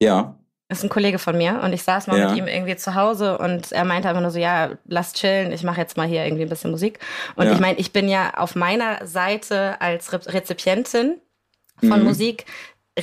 [0.00, 0.38] Ja.
[0.72, 2.28] Das ist ein Kollege von mir und ich saß mal Ja.
[2.30, 5.62] mit ihm irgendwie zu Hause und er meinte einfach nur so, ja, lass chillen, ich
[5.64, 6.98] mache jetzt mal hier irgendwie ein bisschen Musik.
[7.36, 7.52] Und Ja.
[7.52, 11.20] ich meine, ich bin ja auf meiner Seite als Re Rezipientin
[11.80, 12.04] von Mhm.
[12.06, 12.46] Musik,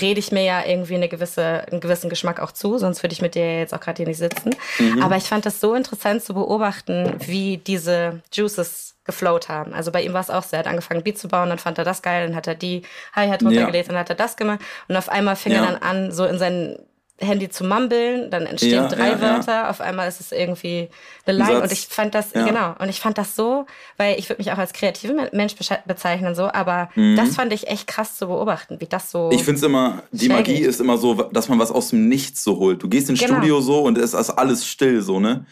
[0.01, 3.21] rede ich mir ja irgendwie eine gewisse, einen gewissen Geschmack auch zu, sonst würde ich
[3.21, 4.55] mit dir jetzt auch gerade hier nicht sitzen.
[4.79, 5.03] Mhm.
[5.03, 9.75] Aber ich fand das so interessant zu beobachten, wie diese Juices geflowt haben.
[9.75, 11.77] Also bei ihm war es auch so, er hat angefangen Beat zu bauen, dann fand
[11.77, 12.82] er das geil, dann hat er die
[13.15, 15.63] Hi-Hat runtergelegt, dann hat er das gemacht und auf einmal fing Ja.
[15.65, 16.77] er dann an, so in sein
[17.19, 19.21] Handy zu mumbeln, dann entstehen Ja, drei ja, ja.
[19.21, 20.89] Wörter, auf einmal ist es irgendwie
[21.25, 22.45] eine Ein Line und ich fand das, Ja.
[22.45, 23.65] genau, und ich fand das so,
[23.97, 25.53] weil ich würde mich auch als kreativer Me- Mensch
[25.86, 27.15] bezeichnen so, aber Mhm.
[27.15, 30.29] das fand ich echt krass zu beobachten, wie das so Ich finde es immer, die
[30.29, 30.65] Magie geht.
[30.67, 32.82] ist immer so, dass man was aus dem Nichts so holt.
[32.82, 33.34] Du gehst ins Genau.
[33.36, 35.45] Studio so und es ist alles still so, ne?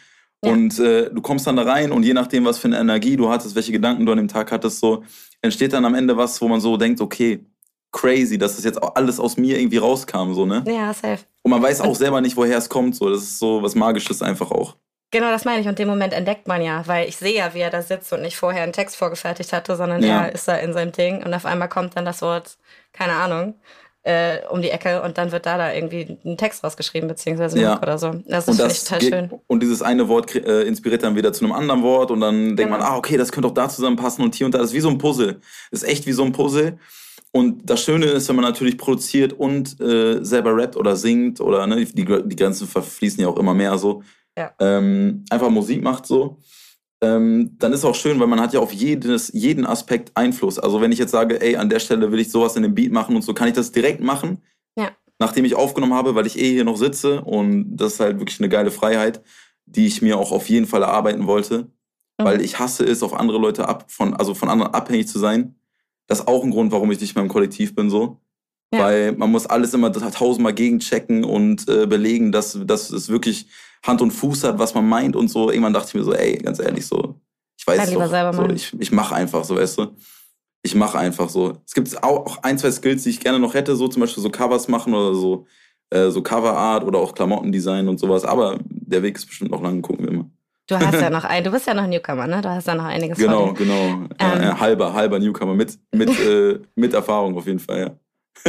[0.43, 0.51] Ja.
[0.53, 3.29] Und äh, du kommst dann da rein und je nachdem, was für eine Energie du
[3.29, 5.03] hattest, welche Gedanken du an dem Tag hattest, so
[5.41, 7.43] entsteht dann am Ende was, wo man so denkt, okay,
[7.91, 10.63] crazy, dass das jetzt auch alles aus mir irgendwie rauskam, so, ne?
[10.67, 11.19] ja, safe.
[11.43, 13.09] Und man weiß auch selber nicht, woher es kommt, so.
[13.09, 14.75] Das ist so was Magisches einfach auch.
[15.11, 15.67] Genau, das meine ich.
[15.69, 18.21] Und den Moment entdeckt man ja, weil ich sehe ja, wie er da sitzt und
[18.21, 20.25] nicht vorher einen Text vorgefertigt hatte, sondern Ja.
[20.25, 22.57] er ist da in seinem Ding und auf einmal kommt dann das Wort,
[22.91, 23.55] keine Ahnung,
[24.03, 27.81] äh, um die Ecke und dann wird da da irgendwie ein Text rausgeschrieben, beziehungsweise Ja.
[27.81, 28.15] Oder so.
[28.25, 29.31] Das finde ich total schön.
[29.47, 32.57] Und dieses eine Wort äh, inspiriert dann wieder zu einem anderen Wort und dann denkt
[32.57, 32.71] Genau.
[32.77, 34.57] man, ah, okay, das könnte auch da zusammenpassen und hier und da.
[34.59, 35.39] Das ist wie so ein Puzzle.
[35.71, 36.77] Das ist echt wie so ein Puzzle.
[37.31, 41.67] Und das Schöne ist, wenn man natürlich produziert und äh, selber rappt oder singt oder
[41.67, 44.01] ne, die, die Grenzen verfließen ja auch immer mehr so.
[44.37, 44.51] Ja.
[44.59, 46.37] Ähm, einfach Musik macht so.
[47.01, 50.57] Ähm, dann ist auch schön, weil man hat ja auf jedes, jeden Aspekt Einfluss.
[50.57, 52.91] Also wenn ich jetzt sage, ey, an der Stelle will ich sowas in dem Beat
[52.91, 54.41] machen und so, kann ich das direkt machen,
[54.77, 54.89] Ja.
[55.19, 58.39] nachdem ich aufgenommen habe, weil ich eh hier noch sitze und das ist halt wirklich
[58.39, 59.21] eine geile Freiheit,
[59.67, 61.67] die ich mir auch auf jeden Fall erarbeiten wollte,
[62.19, 62.25] Mhm.
[62.25, 65.53] weil ich hasse es, auf andere Leute ab, von, also von anderen abhängig zu sein.
[66.07, 68.19] Das ist auch ein Grund, warum ich nicht mehr im Kollektiv bin so.
[68.73, 68.79] Ja.
[68.79, 73.47] Weil man muss alles immer tausendmal gegenchecken und äh, belegen, dass, dass es wirklich
[73.85, 75.49] Hand und Fuß hat, was man meint und so.
[75.49, 77.15] Irgendwann dachte ich mir so, ey, ganz ehrlich, so,
[77.57, 79.87] ich weiß Dann es so, ich, ich mache einfach, so, weißt du.
[80.63, 81.61] Ich mache einfach so.
[81.65, 84.21] Es gibt auch auch ein, zwei Skills, die ich gerne noch hätte, so zum Beispiel
[84.21, 85.45] so Covers machen oder so,
[85.91, 88.25] äh, so Coverart oder auch Klamottendesign und sowas.
[88.25, 90.29] Aber der Weg ist bestimmt noch lang, gucken wir mal.
[90.67, 92.41] Du hast ja noch ein, du bist ja noch Newcomer, ne?
[92.41, 94.03] Du hast ja noch einiges Genau, genau.
[94.19, 94.41] Ähm.
[94.41, 97.91] äh, halber, halber Newcomer mit, mit, äh, mit Erfahrung auf jeden Fall, ja.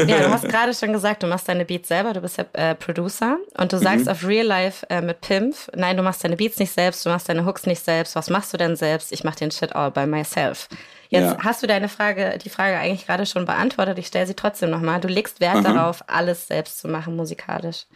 [0.07, 2.75] Ja, du hast gerade schon gesagt, du machst deine Beats selber, du bist ja äh,
[2.75, 4.13] Producer und du sagst Mhm.
[4.13, 7.29] auf Real Life äh, mit Pimp, nein, du machst deine Beats nicht selbst, du machst
[7.29, 9.13] deine Hooks nicht selbst, was machst du denn selbst?
[9.13, 10.69] Ich mach den Shit all by myself.
[11.09, 11.45] Jetzt Ja.
[11.45, 15.01] hast du deine Frage, die Frage eigentlich gerade schon beantwortet, ich stelle sie trotzdem nochmal.
[15.01, 15.73] Du legst Wert Aha.
[15.73, 17.87] darauf, alles selbst zu machen musikalisch.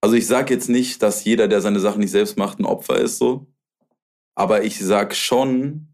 [0.00, 2.98] Also ich sage jetzt nicht, dass jeder, der seine Sachen nicht selbst macht, ein Opfer
[2.98, 3.46] ist so.
[4.34, 5.88] Aber ich sag schon,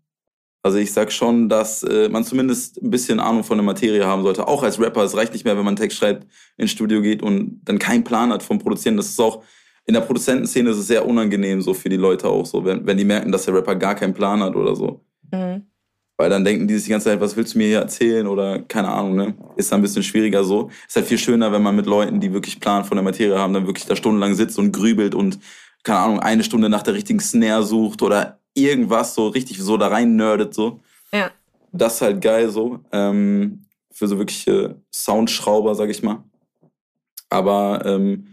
[0.62, 4.22] also ich sag schon, dass äh, man zumindest ein bisschen Ahnung von der Materie haben
[4.22, 4.46] sollte.
[4.46, 5.02] Auch als Rapper.
[5.02, 8.32] Es reicht nicht mehr, wenn man Text schreibt, ins Studio geht und dann keinen Plan
[8.32, 8.96] hat vom Produzieren.
[8.96, 9.42] Das ist auch,
[9.86, 12.96] in der Produzentenszene ist es sehr unangenehm so für die Leute auch so, wenn, wenn
[12.96, 15.04] die merken, dass der Rapper gar keinen Plan hat oder so.
[15.32, 15.66] Mhm.
[16.22, 18.60] Weil dann denken die sich die ganze Zeit, was willst du mir hier erzählen oder
[18.60, 19.34] keine Ahnung, ne?
[19.56, 20.70] Ist dann ein bisschen schwieriger so.
[20.86, 23.52] Ist halt viel schöner, wenn man mit Leuten, die wirklich Plan von der Materie haben,
[23.52, 25.40] dann wirklich da stundenlang sitzt und grübelt und,
[25.82, 29.88] keine Ahnung, eine Stunde nach der richtigen Snare sucht oder irgendwas so richtig so da
[29.88, 30.78] rein nerdet so.
[31.12, 31.32] Ja.
[31.72, 32.78] Das ist halt geil so.
[32.92, 36.22] Ähm, für so wirkliche Soundschrauber, sag ich mal.
[37.30, 38.31] Aber ähm,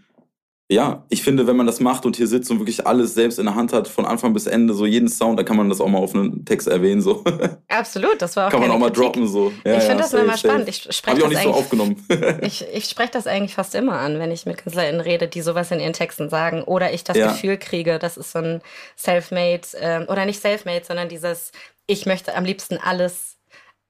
[0.71, 3.45] ja, ich finde, wenn man das macht und hier sitzt und wirklich alles selbst in
[3.45, 5.87] der Hand hat, von Anfang bis Ende, so jeden Sound, da kann man das auch
[5.87, 7.01] mal auf einen Text erwähnen.
[7.01, 7.23] So.
[7.67, 9.27] Absolut, das war auch Kann man auch mal droppen.
[9.27, 9.51] So.
[9.65, 10.69] Ja, ich finde ja, das immer spannend.
[10.69, 12.05] Ich Habe ich auch nicht so aufgenommen.
[12.41, 15.71] ich ich spreche das eigentlich fast immer an, wenn ich mit KünstlerInnen rede, die sowas
[15.71, 16.61] in ihren Texten sagen.
[16.61, 17.31] Oder ich das ja.
[17.31, 18.61] Gefühl kriege, das ist so ein
[18.95, 21.51] Selfmade, äh, oder nicht Selfmade, sondern dieses,
[21.87, 23.38] ich möchte am liebsten alles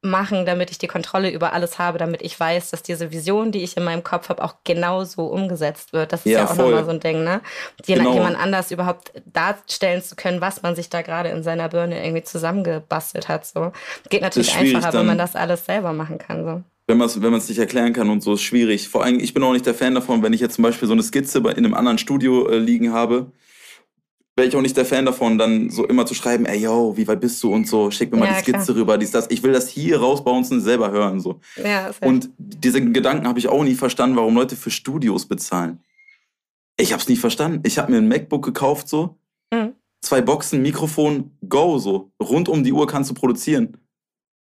[0.01, 3.63] machen, damit ich die Kontrolle über alles habe, damit ich weiß, dass diese Vision, die
[3.63, 6.13] ich in meinem Kopf habe, auch genauso umgesetzt wird.
[6.13, 7.41] Das ist ja, ja auch nochmal so ein Ding, ne?
[7.85, 8.13] Genau.
[8.13, 12.23] Jemand anders überhaupt darstellen zu können, was man sich da gerade in seiner Birne irgendwie
[12.23, 13.45] zusammengebastelt hat.
[13.45, 13.73] So.
[14.09, 16.45] Geht natürlich einfacher, wenn man das alles selber machen kann.
[16.45, 18.89] So wenn man es wenn nicht erklären kann und so, ist schwierig.
[18.89, 20.93] Vor allem, ich bin auch nicht der Fan davon, wenn ich jetzt zum Beispiel so
[20.93, 23.27] eine Skizze in einem anderen Studio äh, liegen habe
[24.39, 27.07] wäre ich auch nicht der Fan davon, dann so immer zu schreiben, ey yo, wie
[27.07, 28.77] weit bist du und so, schick mir mal ja, die Skizze klar.
[28.77, 29.27] rüber, dies, das.
[29.29, 31.19] Ich will das hier raus bei uns und selber hören.
[31.19, 31.41] So.
[31.61, 35.83] Ja, und diesen Gedanken habe ich auch nie verstanden, warum Leute für Studios bezahlen.
[36.77, 37.61] Ich habe es nie verstanden.
[37.65, 39.17] Ich habe mir ein MacBook gekauft, so.
[39.53, 39.73] Mhm.
[40.01, 42.09] Zwei Boxen, Mikrofon, go, so.
[42.23, 43.77] Rund um die Uhr kannst du produzieren.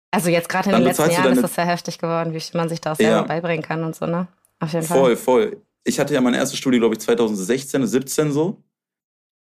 [0.09, 2.81] Also jetzt gerade in den letzten Jahren ist das sehr heftig geworden, wie man sich
[2.81, 3.21] das selber ja.
[3.21, 4.27] beibringen kann und so, ne?
[4.59, 4.97] Auf jeden Fall.
[4.97, 5.61] Voll, voll.
[5.83, 8.63] Ich hatte ja mein erstes Studio, glaube ich, 2016, 17 so.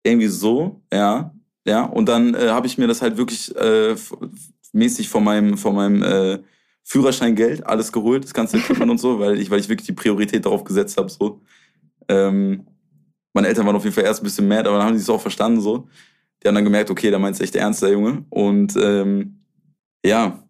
[0.09, 1.35] Irgendwie so, ja.
[1.67, 1.85] Ja.
[1.85, 3.95] Und dann äh, habe ich mir das halt wirklich äh,
[4.73, 6.39] mäßig von meinem, von meinem äh,
[6.85, 10.47] Führerscheingeld alles geholt, das ganze Equipment und so, weil ich, weil ich wirklich die Priorität
[10.47, 11.11] darauf gesetzt habe.
[11.11, 11.43] So.
[12.09, 12.67] Ähm,
[13.35, 15.11] meine Eltern waren auf jeden Fall erst ein bisschen mad, aber dann haben die es
[15.11, 15.61] auch verstanden.
[15.61, 15.87] so.
[16.43, 18.25] Die haben dann gemerkt, okay, da meint es echt ernst, der Junge.
[18.31, 19.41] Und ähm,
[20.05, 20.43] ja,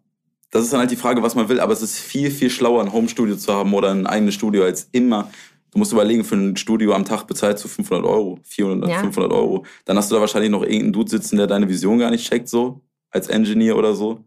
[0.51, 1.59] das ist dann halt die Frage, was man will.
[1.59, 4.87] Aber es ist viel, viel schlauer, ein Homestudio zu haben oder ein eigenes Studio, als
[4.91, 5.29] immer
[5.71, 8.99] Du musst überlegen, für ein Studio am Tag bezahlt du 500 Euro, 400, ja.
[8.99, 9.65] 500 Euro.
[9.85, 12.49] Dann hast du da wahrscheinlich noch irgendeinen Dude sitzen, der deine Vision gar nicht checkt,
[12.49, 14.23] so, als Engineer oder so.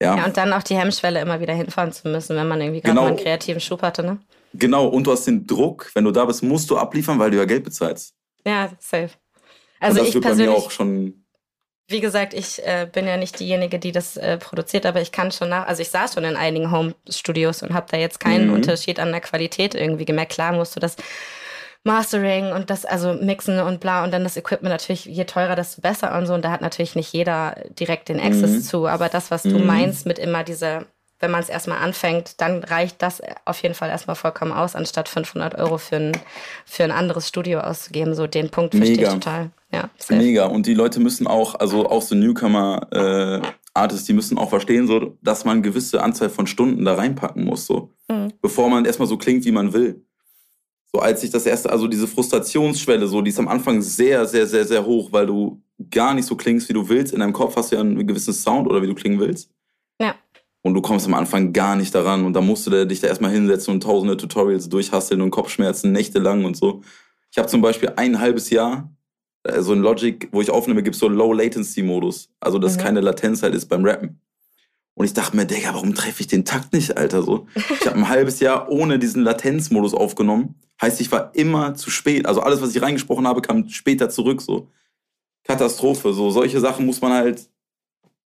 [0.00, 0.16] Ja.
[0.16, 2.94] ja, und dann auch die Hemmschwelle immer wieder hinfahren zu müssen, wenn man irgendwie gerade
[2.94, 3.02] genau.
[3.02, 4.18] mal einen kreativen Schub hatte, ne?
[4.54, 7.36] Genau, und du hast den Druck, wenn du da bist, musst du abliefern, weil du
[7.36, 8.14] ja Geld bezahlst.
[8.44, 9.10] Ja, safe.
[9.78, 11.21] Also und das ich wird persönlich, bei mir auch schon
[11.88, 15.30] wie gesagt, ich äh, bin ja nicht diejenige, die das äh, produziert, aber ich kann
[15.30, 18.54] schon nach, also ich saß schon in einigen Home-Studios und habe da jetzt keinen mhm.
[18.54, 20.32] Unterschied an der Qualität irgendwie gemerkt.
[20.32, 20.96] Klar musst du das
[21.84, 25.80] Mastering und das, also Mixen und bla und dann das Equipment natürlich, je teurer, desto
[25.80, 26.34] besser und so.
[26.34, 28.62] Und da hat natürlich nicht jeder direkt den Access mhm.
[28.62, 28.86] zu.
[28.86, 29.66] Aber das, was du mhm.
[29.66, 30.86] meinst mit immer dieser
[31.22, 35.08] wenn man es erstmal anfängt, dann reicht das auf jeden Fall erstmal vollkommen aus, anstatt
[35.08, 36.12] 500 Euro für ein,
[36.66, 38.14] für ein anderes Studio auszugeben.
[38.14, 39.50] So den Punkt verstehe ich total.
[39.72, 40.46] Ja, Mega.
[40.46, 44.86] Und die Leute müssen auch, also auch so Newcomer äh, Artists, die müssen auch verstehen,
[44.86, 48.32] so, dass man eine gewisse Anzahl von Stunden da reinpacken muss, so, mhm.
[48.42, 50.04] bevor man erstmal so klingt, wie man will.
[50.94, 54.46] So als ich das erste, also diese Frustrationsschwelle, so, die ist am Anfang sehr, sehr,
[54.46, 57.14] sehr, sehr hoch, weil du gar nicht so klingst, wie du willst.
[57.14, 59.50] In deinem Kopf hast du ja einen gewissen Sound oder wie du klingen willst.
[60.62, 63.32] Und du kommst am Anfang gar nicht daran und da musst du dich da erstmal
[63.32, 66.82] hinsetzen und tausende Tutorials durchhasseln und Kopfschmerzen nächtelang und so.
[67.32, 68.92] Ich habe zum Beispiel ein halbes Jahr
[69.44, 72.30] äh, so ein Logic, wo ich aufnehme, gibt es so einen Low-Latency-Modus.
[72.40, 72.80] Also, dass mhm.
[72.80, 74.20] keine Latenz halt ist beim Rappen.
[74.94, 77.22] Und ich dachte mir, Digga, warum treffe ich den Takt nicht, Alter?
[77.22, 77.46] So.
[77.80, 80.56] Ich habe ein halbes Jahr ohne diesen Latenzmodus aufgenommen.
[80.80, 82.26] Heißt, ich war immer zu spät.
[82.26, 84.42] Also alles, was ich reingesprochen habe, kam später zurück.
[84.42, 84.68] So
[85.44, 86.12] Katastrophe.
[86.12, 87.48] So solche Sachen muss man halt,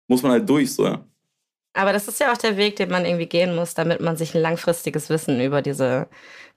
[0.08, 0.72] muss man halt durch.
[0.72, 1.04] So ja.
[1.76, 4.34] Aber das ist ja auch der Weg, den man irgendwie gehen muss, damit man sich
[4.34, 6.08] ein langfristiges Wissen über diese,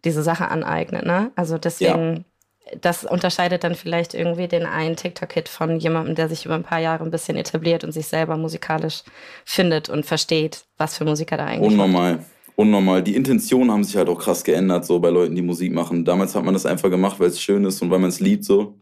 [0.06, 1.06] diese Sache aneignet.
[1.06, 1.32] Ne?
[1.36, 2.26] Also deswegen,
[2.66, 2.78] ja.
[2.82, 6.80] das unterscheidet dann vielleicht irgendwie den einen TikTok-Hit von jemandem, der sich über ein paar
[6.80, 9.04] Jahre ein bisschen etabliert und sich selber musikalisch
[9.44, 12.16] findet und versteht, was für Musiker da eigentlich Unnormal.
[12.16, 12.26] Macht.
[12.56, 13.04] Unnormal.
[13.04, 16.04] Die Intentionen haben sich halt auch krass geändert, so bei Leuten, die Musik machen.
[16.04, 18.44] Damals hat man das einfach gemacht, weil es schön ist und weil man es liebt,
[18.44, 18.76] so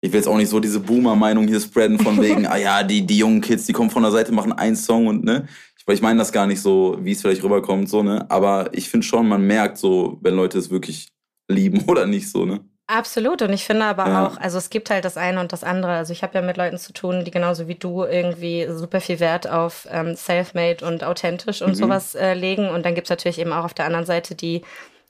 [0.00, 3.06] ich will jetzt auch nicht so diese Boomer-Meinung hier spreaden von wegen, ah ja, die,
[3.06, 5.46] die jungen Kids, die kommen von der Seite, machen einen Song und ne.
[5.76, 8.24] Ich, ich meine das gar nicht so, wie es vielleicht rüberkommt, so, ne.
[8.30, 11.08] Aber ich finde schon, man merkt so, wenn Leute es wirklich
[11.48, 12.60] lieben oder nicht so, ne.
[12.86, 13.40] Absolut.
[13.42, 14.26] Und ich finde aber ja.
[14.26, 15.92] auch, also es gibt halt das eine und das andere.
[15.92, 19.20] Also ich habe ja mit Leuten zu tun, die genauso wie du irgendwie super viel
[19.20, 21.74] Wert auf ähm, Selfmade und authentisch und mhm.
[21.74, 22.68] sowas äh, legen.
[22.68, 24.62] Und dann gibt es natürlich eben auch auf der anderen Seite die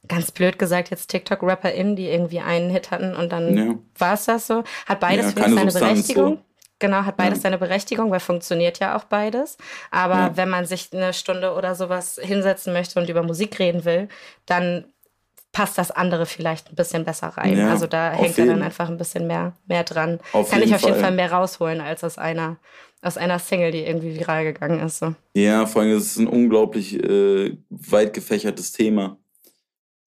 [0.09, 3.75] ganz blöd gesagt, jetzt TikTok-RapperInnen, die irgendwie einen Hit hatten und dann Ja.
[3.99, 4.65] war es das so.
[4.87, 6.35] Hat beides Ja, für mich seine Substanz, Berechtigung.
[6.37, 6.43] so.
[6.79, 7.43] Genau, hat beides Ja.
[7.43, 9.59] seine Berechtigung, weil funktioniert ja auch beides.
[9.91, 10.37] Aber Ja.
[10.37, 14.09] wenn man sich eine Stunde oder sowas hinsetzen möchte und über Musik reden will,
[14.47, 14.87] dann
[15.53, 17.59] passt das andere vielleicht ein bisschen besser rein.
[17.59, 20.21] Ja, also da hängt er dann einfach ein bisschen mehr, mehr dran.
[20.33, 21.03] Auf Kann ich auf jeden Fall.
[21.03, 22.57] Fall mehr rausholen als aus einer,
[23.03, 25.01] aus einer Single, die irgendwie viral gegangen ist.
[25.01, 25.15] So.
[25.35, 29.19] Ja, vor allem ist es ein unglaublich äh, weit gefächertes Thema.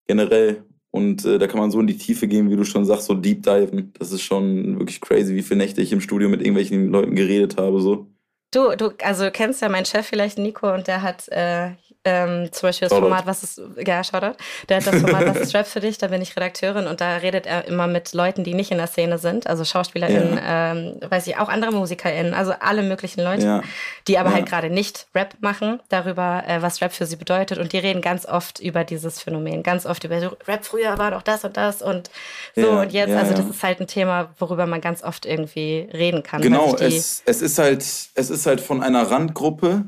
[0.06, 0.64] Generell.
[0.90, 3.14] Und äh, da kann man so in die Tiefe gehen, wie du schon sagst, so
[3.14, 3.92] deep diven.
[3.98, 7.56] Das ist schon wirklich crazy, wie viele Nächte ich im Studio mit irgendwelchen Leuten geredet
[7.56, 7.80] habe.
[7.80, 8.11] So.
[8.52, 11.70] Du, du, also kennst ja meinen Chef vielleicht, Nico, und der hat äh,
[12.04, 13.08] ähm, zum Beispiel das Shoutout.
[13.08, 14.36] Format, was ist, ja, Shoutout,
[14.68, 17.16] der hat das Format, was ist Rap für dich, da bin ich Redakteurin und da
[17.16, 21.28] redet er immer mit Leuten, die nicht in der Szene sind, also SchauspielerInnen, ähm, weiß
[21.28, 23.62] ich, auch andere MusikerInnen, also alle möglichen Leute, Ja.
[24.08, 24.34] die aber Ja.
[24.34, 28.02] halt gerade nicht Rap machen, darüber, äh, was Rap für sie bedeutet und die reden
[28.02, 31.56] ganz oft über dieses Phänomen, ganz oft über so, Rap früher war doch das und
[31.56, 32.10] das und
[32.56, 33.50] so Ja, und jetzt, ja, also das ja.
[33.50, 36.40] ist halt ein Thema, worüber man ganz oft irgendwie reden kann.
[36.42, 39.86] weil Genau, die- es, es ist halt, es ist halt von einer Randgruppe,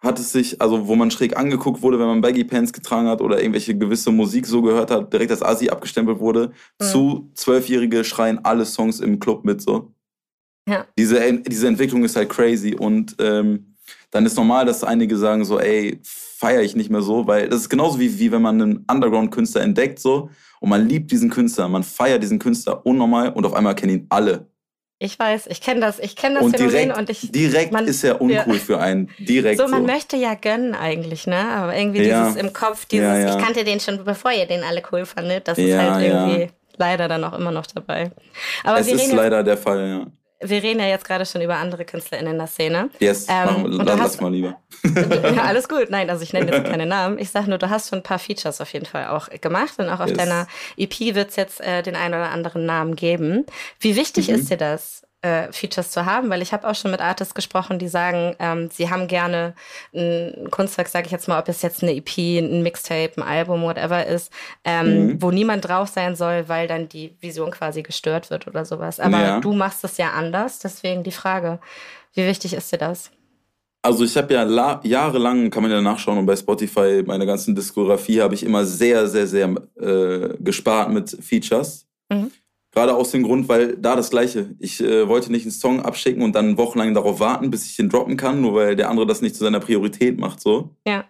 [0.00, 3.20] hat es sich, also wo man schräg angeguckt wurde, wenn man Baggy Pants getragen hat
[3.20, 6.50] oder irgendwelche gewisse Musik so gehört hat, direkt als Asi abgestempelt wurde,
[6.80, 6.84] Mhm.
[6.84, 9.92] zu Zwölfjährige schreien alle Songs im Club mit so.
[10.68, 10.86] Ja.
[10.98, 13.74] Diese, diese Entwicklung ist halt crazy und ähm,
[14.10, 17.62] dann ist normal, dass einige sagen so, ey, feiere ich nicht mehr so, weil das
[17.62, 21.68] ist genauso wie, wie wenn man einen Underground-Künstler entdeckt so und man liebt diesen Künstler,
[21.68, 24.48] man feiert diesen Künstler unnormal und auf einmal kennen ihn alle.
[25.04, 27.88] Ich weiß, ich kenne das, ich kenne das Und Phänomen direkt, und ich direkt man-
[27.88, 28.60] ist er uncool ja.
[28.60, 29.10] für einen.
[29.18, 29.70] Direkt so, so.
[29.72, 31.48] man möchte ja gönnen eigentlich, ne?
[31.56, 32.28] Aber irgendwie Ja.
[32.28, 33.36] dieses im Kopf, dieses, Ja, ja.
[33.36, 36.26] ich kannte den schon, bevor ihr den alle cool fandet, das ist Ja, halt ja.
[36.28, 38.12] irgendwie leider dann auch immer noch dabei.
[38.62, 40.06] Aber es ist leider der Fall, ja.
[40.44, 42.90] Wir reden ja jetzt gerade schon über andere KünstlerInnen in der Szene.
[42.98, 44.56] Yes, Ähm, du lass hast- mal lieber.
[44.84, 45.90] ja, alles gut.
[45.90, 47.18] Nein, also ich nenne jetzt keine Namen.
[47.18, 49.88] Ich sage nur, du hast schon ein paar Features auf jeden Fall auch gemacht und
[49.88, 50.18] auch auf Yes.
[50.18, 53.44] deiner EP wird es jetzt äh, den einen oder anderen Namen geben.
[53.80, 54.34] Wie wichtig Mhm.
[54.36, 56.28] ist dir das, äh, Features zu haben?
[56.30, 59.54] Weil ich habe auch schon mit Artists gesprochen, die sagen, ähm, sie haben gerne
[59.94, 63.62] ein Kunstwerk, sage ich jetzt mal, ob es jetzt eine EP, ein Mixtape, ein Album,
[63.62, 64.30] whatever ist,
[64.64, 65.22] ähm, Mhm.
[65.22, 69.00] wo niemand drauf sein soll, weil dann die Vision quasi gestört wird oder sowas.
[69.00, 69.40] Aber Ja.
[69.40, 71.58] du machst es ja anders, deswegen die Frage,
[72.14, 73.10] wie wichtig ist dir das?
[73.84, 77.52] Also ich habe ja la jahrelang, kann man ja nachschauen, und bei Spotify, meine ganzen
[77.54, 81.84] Diskografie, habe ich immer sehr, sehr, sehr äh, gespart mit Features.
[82.08, 82.30] Mhm.
[82.72, 84.54] Gerade aus dem Grund, weil da das Gleiche.
[84.58, 87.90] Ich äh, wollte nicht einen Song abschicken und dann wochenlang darauf warten, bis ich den
[87.90, 90.40] droppen kann, nur weil der andere das nicht zu seiner Priorität macht.
[90.40, 90.70] So.
[90.86, 91.04] Ja.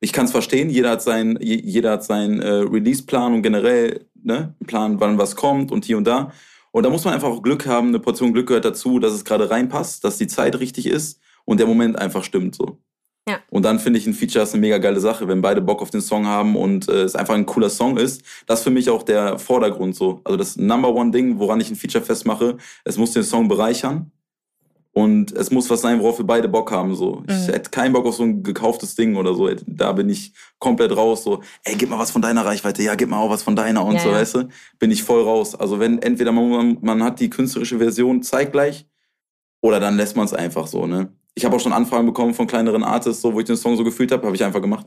[0.00, 4.06] Ich kann es verstehen, jeder hat seinen, je- jeder hat seinen äh, Release-Plan und generell
[4.22, 6.32] ne, einen Plan, wann was kommt und hier und da.
[6.70, 9.24] Und da muss man einfach auch Glück haben, eine Portion Glück gehört dazu, dass es
[9.24, 12.78] gerade reinpasst, dass die Zeit richtig ist und der Moment einfach stimmt so.
[13.28, 13.38] Ja.
[13.50, 15.90] Und dann finde ich ein Feature ist eine mega geile Sache, wenn beide Bock auf
[15.90, 18.22] den Song haben und äh, es einfach ein cooler Song ist.
[18.46, 20.20] Das ist für mich auch der Vordergrund so.
[20.24, 24.10] Also das Number One Ding, woran ich ein Feature festmache, es muss den Song bereichern
[24.92, 27.22] und es muss was sein, worauf wir beide Bock haben so.
[27.28, 27.52] Ich Mhm.
[27.52, 29.48] hätte keinen Bock auf so ein gekauftes Ding oder so.
[29.66, 31.40] Da bin ich komplett raus so.
[31.64, 32.82] Ey, gib mal was von deiner Reichweite.
[32.82, 34.14] Ja, gib mal auch was von deiner und Ja, so, ja.
[34.16, 34.48] weißt du?
[34.80, 35.54] Bin ich voll raus.
[35.54, 38.86] Also wenn entweder man, man hat die künstlerische Version zeitgleich
[39.60, 41.12] oder dann lässt man es einfach so, ne?
[41.34, 43.84] Ich habe auch schon Anfragen bekommen von kleineren Artists, so, wo ich den Song so
[43.84, 44.86] gefühlt habe, habe ich einfach gemacht.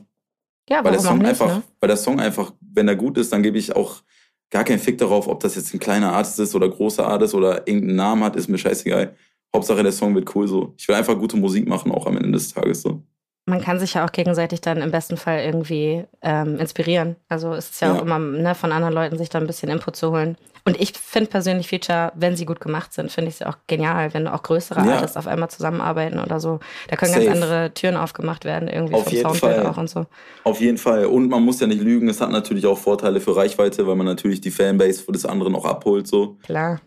[0.68, 1.62] Ja, Weil der Song nicht, einfach, ne?
[1.80, 4.02] weil der Song einfach, wenn er gut ist, dann gebe ich auch
[4.50, 7.66] gar keinen Fick darauf, ob das jetzt ein kleiner Artist ist oder großer Artist oder
[7.66, 9.14] irgendeinen Namen hat, ist mir scheißegal.
[9.54, 10.74] Hauptsache der Song wird cool so.
[10.76, 13.02] Ich will einfach gute Musik machen, auch am Ende des Tages so.
[13.46, 17.16] Man kann sich ja auch gegenseitig dann im besten Fall irgendwie ähm, inspirieren.
[17.28, 17.94] Also es ist ja, Ja.
[17.98, 20.38] auch immer ne, von anderen Leuten sich da ein bisschen Input zu holen.
[20.66, 24.14] Und ich finde persönlich Feature, wenn sie gut gemacht sind, finde ich sie auch genial,
[24.14, 24.94] wenn auch größere Ja.
[24.94, 26.58] Artists auf einmal zusammenarbeiten oder so.
[26.88, 27.26] Da können Safe.
[27.26, 29.66] ganz andere Türen aufgemacht werden, irgendwie Auf vom jeden Soundbild Fall.
[29.66, 30.06] auch und so.
[30.44, 31.04] Auf jeden Fall.
[31.04, 34.06] Und man muss ja nicht lügen, es hat natürlich auch Vorteile für Reichweite, weil man
[34.06, 36.38] natürlich die Fanbase des anderen auch abholt so.
[36.44, 36.80] Klar.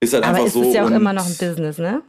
[0.00, 0.62] Ist halt Aber einfach es so.
[0.64, 2.02] ist ja auch immer noch ein Business, ne?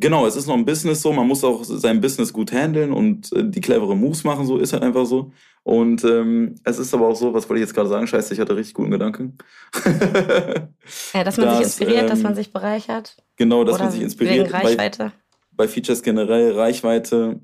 [0.00, 3.32] Genau, es ist noch ein Business so, man muss auch sein Business gut handeln und
[3.32, 5.32] äh, die clevere Moves machen, so ist halt einfach so.
[5.62, 8.06] Und ähm, es ist aber auch so, was wollte ich jetzt gerade sagen?
[8.06, 9.36] Scheiße, ich hatte richtig guten Gedanken.
[11.14, 13.16] Ja, dass man sich Das, inspiriert, dass ähm, man sich bereichert.
[13.36, 14.46] genau, dass oder man sich inspiriert.
[14.46, 15.12] Wegen Bei, Reichweite.
[15.52, 17.40] bei Features generell, Reichweite,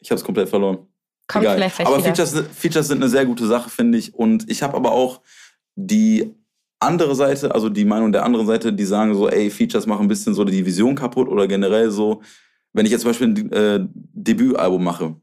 [0.00, 0.86] ich habe es komplett verloren.
[1.26, 1.56] Kommt Egal.
[1.56, 2.14] vielleicht aber wieder.
[2.14, 4.14] Features, Features sind eine sehr gute Sache, finde ich.
[4.14, 5.20] Und ich habe aber auch
[5.74, 6.34] die
[6.80, 10.08] andere Seite, also die Meinung der anderen Seite, die sagen so, ey, Features machen ein
[10.08, 12.22] bisschen so die Vision kaputt oder generell so,
[12.72, 15.16] wenn ich jetzt zum Beispiel ein äh, Debütalbum mache,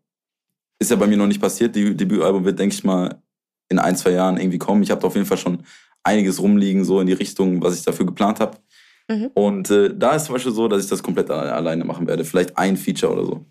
[0.79, 1.75] ist ja bei mir noch nicht passiert.
[1.75, 3.21] Die Debütalbum wird, denke ich mal,
[3.69, 4.83] in ein, zwei Jahren irgendwie kommen.
[4.83, 5.63] Ich habe da auf jeden Fall schon
[6.03, 8.57] einiges rumliegen, so in die Richtung, was ich dafür geplant habe.
[9.09, 9.31] Mhm.
[9.33, 12.25] Und äh, da ist zum Beispiel so, dass ich das komplett alle- alleine machen werde.
[12.25, 13.45] Vielleicht ein Feature oder so.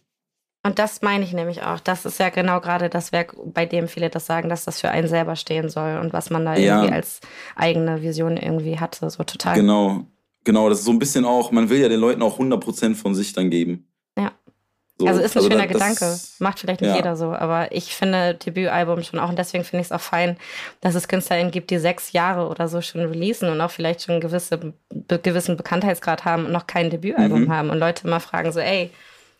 [0.67, 1.79] Und das meine ich nämlich auch.
[1.79, 4.91] Das ist ja genau gerade das Werk, bei dem viele das sagen, dass das für
[4.91, 6.79] einen selber stehen soll und was man da Ja.
[6.79, 7.21] irgendwie als
[7.55, 9.09] eigene Vision irgendwie hatte.
[9.11, 9.55] So total.
[9.57, 10.07] Genau,
[10.43, 10.69] genau.
[10.71, 13.35] Das ist so ein bisschen auch, man will ja den Leuten auch 100% von sich
[13.35, 13.87] dann geben.
[14.19, 14.33] Ja.
[14.99, 16.17] So, also ist ein schöner da- Gedanke.
[16.39, 16.97] Macht vielleicht nicht ja.
[16.97, 20.37] jeder so, aber ich finde Debütalbum schon auch und deswegen finde ich es auch fein,
[20.81, 24.21] dass es KünstlerInnen gibt, die sechs Jahre oder so schon releasen und auch vielleicht schon
[24.21, 27.53] gewisse, be gewissen Bekanntheitsgrad haben und noch kein Debütalbum Mhm.
[27.53, 28.91] haben und Leute mal fragen so, ey,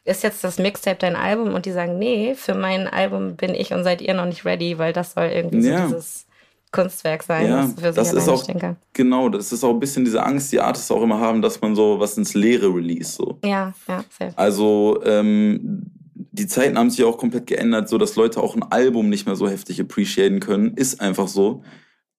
[0.05, 1.55] ist jetzt das Mixtape dein Album?
[1.55, 4.79] Und die sagen, nee, für mein Album bin ich und seid ihr noch nicht ready,
[4.79, 5.89] weil das soll irgendwie Ja.
[5.89, 6.27] so dieses
[6.73, 8.77] Kunstwerk sein, Ja, das für sich das ist auch- kann.
[8.93, 11.75] Genau, das ist auch ein bisschen diese Angst, die Artists auch immer haben, dass man
[11.77, 13.13] so was ins Leere release.
[13.13, 13.39] So.
[13.45, 14.33] Ja, ja, safe.
[14.37, 15.83] Also ähm,
[16.15, 19.37] die Zeiten haben sich auch komplett geändert, so dass Leute auch ein Album nicht mehr
[19.37, 20.75] so heftig appreciaten können.
[20.75, 21.63] Ist einfach so.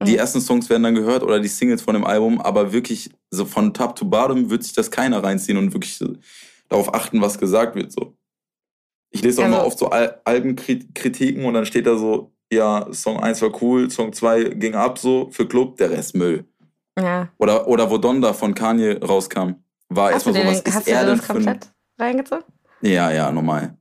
[0.05, 0.17] Die Mhm.
[0.19, 3.73] ersten Songs werden dann gehört oder die Singles von dem Album, aber wirklich so von
[3.73, 6.13] Top to Bottom wird sich das keiner reinziehen und wirklich so
[6.69, 7.91] darauf achten, was gesagt wird.
[7.91, 8.15] So.
[9.11, 12.87] Ich lese auch Also- mal oft so Al Albenkritiken und dann steht da so, ja,
[12.91, 16.45] Song 1 war cool, Song 2 ging ab so für Club, der Rest Müll.
[16.97, 17.29] Ja.
[17.37, 19.55] Oder, oder wo Donda von Kanye rauskam,
[19.89, 21.59] war erstmal so, dir was ist hast du er denn das für ein...
[21.99, 22.45] reingezogen?
[22.81, 23.77] Ja, ja, normal.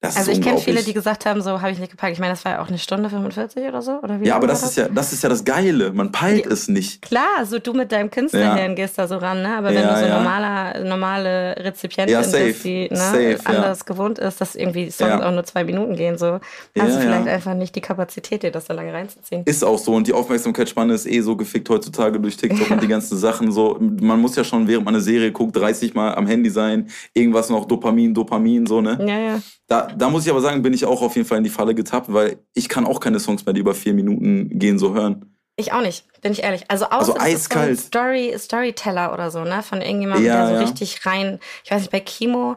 [0.00, 2.12] Das Also ich kenne viele, die gesagt haben, so habe ich nicht gepackt.
[2.12, 3.98] Ich meine, das war ja auch eine Stunde 45 oder so.
[4.00, 5.92] Oder wie Ja, aber das war ist ja, das ist ja das Geile.
[5.92, 6.52] Man peilt Ja.
[6.52, 7.02] es nicht.
[7.02, 9.56] Klar, so du mit deinem Künstlerhirn gehst da so ran, ne?
[9.56, 10.18] Aber wenn Ja, du so ja.
[10.18, 12.44] normaler, normale Rezipientin Ja, safe.
[12.44, 13.38] bist, die ne, Safe, ja.
[13.44, 15.26] anders gewohnt ist, dass irgendwie Songs Ja.
[15.28, 16.42] auch nur zwei Minuten gehen, so hast
[16.76, 17.32] Ja, du vielleicht ja.
[17.32, 19.42] einfach nicht die Kapazität, dir das so lange reinzuziehen.
[19.46, 19.94] Ist auch so.
[19.94, 23.50] Und die Aufmerksamkeitsspanne ist eh so gefickt heutzutage durch TikTok und die ganzen Sachen.
[23.50, 26.88] So, man muss ja schon, während man eine Serie guckt, 30 Mal am Handy sein.
[27.14, 28.96] Irgendwas noch Dopamin, Dopamin, so, ne?
[29.00, 29.40] Ja, ja.
[29.66, 31.74] Da, da muss ich aber sagen, bin ich auch auf jeden Fall in die Falle
[31.74, 35.34] getappt, weil ich kann auch keine Songs mehr, die über vier Minuten gehen, so hören.
[35.56, 36.64] Ich auch nicht, bin ich ehrlich.
[36.68, 37.80] Also außer Also es ist so ein eiskalt.
[37.80, 39.62] Story, Storyteller oder so, ne?
[39.62, 40.60] Von irgendjemandem, Ja, der so ja.
[40.60, 42.56] richtig rein, ich weiß nicht, bei Kimo,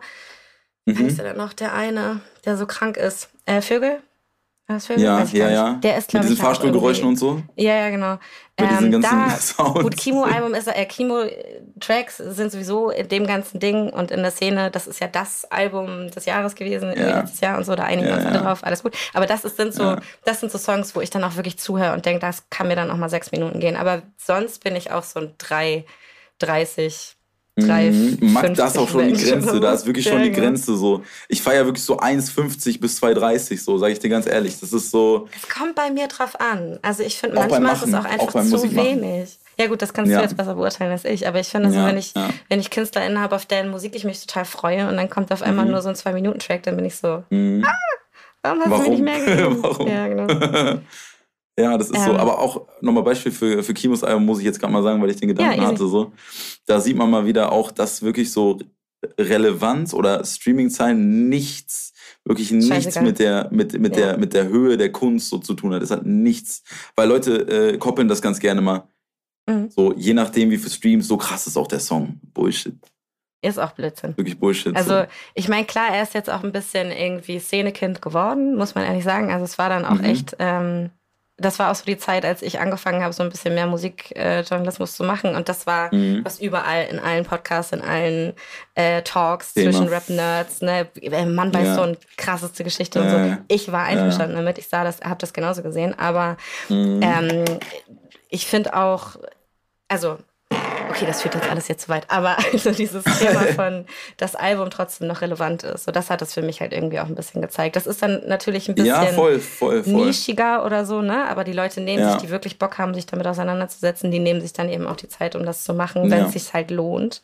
[0.85, 0.97] Mhm.
[0.97, 3.29] heißt der denn noch, der eine, der so krank ist?
[3.45, 4.01] Äh, Vögel?
[4.73, 4.87] Das?
[4.87, 5.73] Ja, ich ja, ja.
[5.75, 7.41] Der ist, Mit ich, diesen ja auch Fahrstuhlgeräuschen und so.
[7.55, 8.17] Ja, ja, genau.
[8.59, 9.81] Mit diesen ganzen da, Sounds.
[9.81, 14.69] gut, Kimo-Album ist, äh, Kimo-Tracks sind sowieso in dem ganzen Ding und in der Szene,
[14.71, 17.19] das ist ja das Album des Jahres gewesen, Ja.
[17.21, 18.43] letztes Jahr und so, da einigen wir Ja, uns alle ja.
[18.43, 18.95] drauf, alles gut.
[19.13, 21.93] Aber das ist, sind so, das sind so Songs, wo ich dann auch wirklich zuhöre
[21.93, 23.75] und denke, das kann mir dann auch mal sechs Minuten gehen.
[23.75, 25.85] Aber sonst bin ich auch so ein 3,
[26.39, 27.15] 30,
[27.57, 28.17] 3, Mhm.
[28.33, 29.59] Mag das auch schon die Mensch Grenze.
[29.59, 30.43] Da ist wirklich schon die genau.
[30.47, 31.03] Grenze so.
[31.27, 34.59] Ich feiere wirklich so 1,50 bis 2,30 so, sage ich dir ganz ehrlich.
[34.59, 35.27] Das ist so.
[35.35, 36.79] Es kommt bei mir drauf an.
[36.81, 39.37] Also ich finde, Auch manchmal ist es auch auch einfach beim zu wenig.
[39.59, 40.19] Ja gut, das kannst Ja.
[40.19, 41.27] du jetzt besser beurteilen als ich.
[41.27, 42.29] Aber ich finde so, Ja, wenn ich, ja.
[42.49, 45.41] wenn ich KünstlerInnen habe, auf deren Musik ich mich total freue und dann kommt auf
[45.43, 45.71] einmal Mhm.
[45.71, 47.63] nur so ein Zwei-Minuten-Track, dann bin ich so, Mhm.
[48.41, 48.89] warum hast du mir Warum?
[48.91, 49.57] nicht mehr gegeben?
[49.61, 49.87] Warum?
[49.87, 50.27] Ja, genau.
[51.59, 52.11] ja, das ist so.
[52.11, 52.17] Ähm.
[52.17, 55.09] Aber auch nochmal Beispiel für, für Kimos Album muss ich jetzt gerade mal sagen, weil
[55.09, 55.87] ich den Gedanken Ja, hatte.
[55.87, 56.11] So.
[56.65, 58.57] Da sieht man mal wieder auch, dass wirklich so
[59.19, 63.03] Relevanz oder Streaming-Zahlen nichts, wirklich nichts Scheißegal.
[63.03, 64.01] mit der, mit, mit, Ja.
[64.07, 65.81] der, mit der Höhe der Kunst so zu tun hat.
[65.81, 66.63] Es hat nichts.
[66.95, 68.87] Weil Leute äh, koppeln das ganz gerne mal.
[69.49, 69.69] Mhm.
[69.71, 72.19] So, je nachdem, wie viel Streams, so krass ist auch der Song.
[72.33, 72.75] Bullshit.
[73.43, 74.15] Ist auch Blödsinn.
[74.17, 74.75] Wirklich Bullshit.
[74.75, 75.03] Also so.
[75.33, 79.03] ich meine, klar, er ist jetzt auch ein bisschen irgendwie Szenekind geworden, muss man ehrlich
[79.03, 79.31] sagen.
[79.31, 80.03] Also es war dann auch Mhm.
[80.03, 80.91] echt, ähm,
[81.41, 84.95] das war auch so die Zeit, als ich angefangen habe, so ein bisschen mehr Musikjournalismus
[84.95, 85.35] zu machen.
[85.35, 86.23] Und das war Mhm.
[86.23, 88.33] was überall in allen Podcasts, in allen
[88.75, 89.71] äh, Talks Thema.
[89.71, 90.87] zwischen Rap-Nerds, ne?
[91.01, 91.75] Äh, Mann weiß Ja.
[91.75, 93.37] so eine krasseste Geschichte und Ja, so.
[93.47, 96.37] Ich war einverstanden damit, ich sah das, habe das genauso gesehen, aber
[96.69, 96.99] Mhm.
[97.01, 97.59] ähm,
[98.29, 99.17] ich finde auch,
[99.87, 100.17] also,
[100.91, 103.85] okay, das führt jetzt alles jetzt zu weit, aber also dieses Thema von
[104.17, 107.05] das Album trotzdem noch relevant ist, so das hat das für mich halt irgendwie auch
[107.07, 107.75] ein bisschen gezeigt.
[107.75, 109.93] Das ist dann natürlich ein bisschen ja, voll, voll, voll.
[110.05, 111.27] nischiger oder so, ne?
[111.27, 112.11] Aber die Leute nehmen Ja.
[112.13, 115.07] sich, die wirklich Bock haben, sich damit auseinanderzusetzen, die nehmen sich dann eben auch die
[115.07, 116.25] Zeit, um das zu machen, wenn Ja.
[116.27, 117.21] es sich halt lohnt.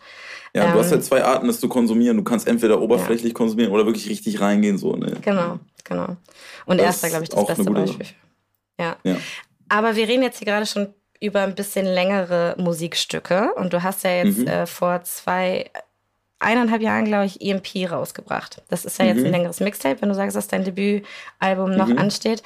[0.53, 2.17] Ja, du hast Ähm, halt zwei Arten, das zu konsumieren.
[2.17, 4.77] Du kannst entweder oberflächlich konsumieren oder wirklich richtig reingehen.
[4.77, 5.17] So, ne?
[5.21, 6.15] Genau, genau.
[6.65, 8.07] Und Das er ist da, glaube ich, das beste Beispiel.
[8.79, 8.95] Ja.
[9.03, 9.17] Ja.
[9.69, 10.87] Aber wir reden jetzt hier gerade schon
[11.19, 13.53] über ein bisschen längere Musikstücke.
[13.55, 14.47] Und du hast ja jetzt Mhm.
[14.47, 15.69] äh, vor zwei,
[16.39, 18.61] eineinhalb Jahren, glaube ich, EMP rausgebracht.
[18.69, 19.25] Das ist ja jetzt Mhm.
[19.25, 21.97] ein längeres Mixtape, wenn du sagst, dass dein Debütalbum noch Mhm.
[21.97, 22.43] ansteht.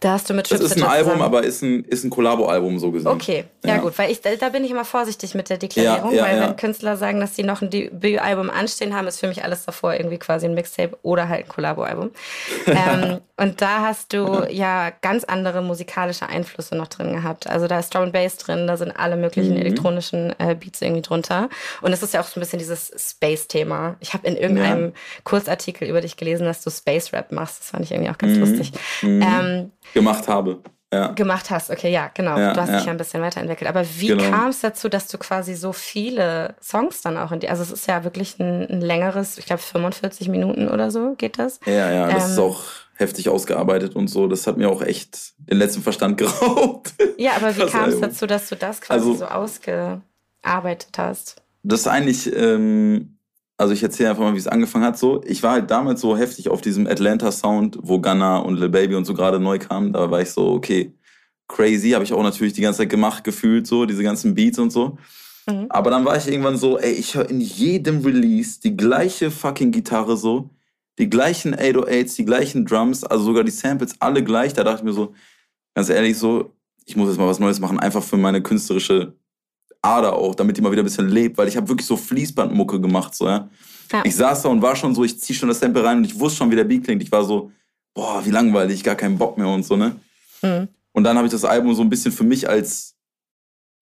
[0.00, 2.10] Da hast du mit Das Chips ist ein Album, zusammen- aber ist ein, ist ein
[2.10, 3.08] Kollabo-Album so gesehen.
[3.08, 3.80] Okay, ja, Ja.
[3.80, 6.40] gut, weil ich da, da bin ich immer vorsichtig mit der Deklarierung, Ja, ja, weil
[6.48, 9.94] wenn Künstler sagen, dass sie noch ein Debütalbum anstehen haben, ist für mich alles davor
[9.94, 12.10] irgendwie quasi ein Mixtape oder halt ein Kollabo-Album.
[12.66, 17.46] ähm, und da hast du ja ganz andere musikalische Einflüsse noch drin gehabt.
[17.48, 19.60] Also da ist Drum and Bass drin, da sind alle möglichen Mhm.
[19.62, 21.48] elektronischen äh, Beats irgendwie drunter.
[21.80, 22.88] Und es ist ja auch so ein bisschen dieses
[23.30, 23.96] Space-Thema.
[24.00, 24.92] Ich habe in irgendeinem
[25.24, 27.60] Kurzartikel über dich gelesen, dass du Space-Rap machst.
[27.60, 28.40] Das fand ich irgendwie auch ganz Mhm.
[28.40, 28.72] lustig.
[29.02, 29.22] Mhm.
[29.22, 30.58] Ähm, Gemacht habe.
[30.92, 31.08] ja.
[31.12, 31.70] gemacht hast.
[31.70, 32.36] Okay, ja, genau.
[32.36, 32.76] Ja, du hast ja.
[32.78, 33.68] dich ja ein bisschen weiterentwickelt.
[33.70, 34.28] Aber wie Genau.
[34.30, 37.70] kam es dazu, dass du quasi so viele Songs dann auch in die, also es
[37.70, 41.60] ist ja wirklich ein, ein längeres, ich glaube 45 Minuten oder so geht das.
[41.64, 42.30] Ja, ja, das Ähm.
[42.32, 42.62] ist auch
[42.96, 44.26] heftig ausgearbeitet und so.
[44.26, 46.92] Das hat mir auch echt den letzten Verstand geraubt.
[47.18, 51.36] Ja, aber wie Das kam es dazu, dass du das quasi Also- so ausgearbeitet hast?
[51.62, 53.18] Das ist eigentlich, ähm,
[53.60, 54.98] also ich erzähle einfach mal, wie es angefangen hat.
[54.98, 58.94] So, ich war halt damals so heftig auf diesem Atlanta-Sound, wo Gunna und Lil Baby
[58.94, 59.92] und so gerade neu kamen.
[59.92, 60.94] Da war ich so, okay,
[61.46, 61.90] crazy.
[61.90, 64.96] Habe ich auch natürlich die ganze Zeit gemacht, gefühlt, so, diese ganzen Beats und so.
[65.46, 65.66] Mhm.
[65.68, 69.72] Aber dann war ich irgendwann so, ey, ich höre in jedem Release die gleiche fucking
[69.72, 70.48] Gitarre so,
[70.98, 74.54] die gleichen 808s, die gleichen Drums, also sogar die Samples alle gleich.
[74.54, 75.12] Da dachte ich mir so,
[75.74, 76.54] ganz ehrlich, so,
[76.86, 79.19] ich muss jetzt mal was Neues machen, einfach für meine künstlerische
[79.82, 82.80] Ader auch, damit die mal wieder ein bisschen lebt, weil ich habe wirklich so Fließbandmucke
[82.80, 83.48] gemacht, so, ja.
[83.92, 84.02] Ja.
[84.04, 86.18] Ich saß da und war schon so, ich zieh schon das Sample rein und ich
[86.18, 87.02] wusste schon, wie der Beat klingt.
[87.02, 87.50] Ich war so,
[87.92, 89.96] boah, wie langweilig, gar keinen Bock mehr und so, ne?
[90.42, 90.68] Mhm.
[90.92, 92.94] Und dann habe ich das Album so ein bisschen für mich als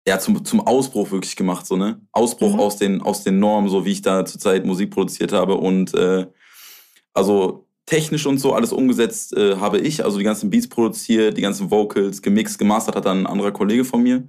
[0.06, 2.60] ja zum, zum Ausbruch wirklich gemacht, so ne Ausbruch Mhm.
[2.60, 6.26] aus den aus den Normen, so wie ich da zurzeit Musik produziert habe und äh,
[7.12, 11.42] also technisch und so alles umgesetzt äh, habe ich, also die ganzen Beats produziert, die
[11.42, 14.28] ganzen Vocals gemixt, gemastert hat dann ein anderer Kollege von mir.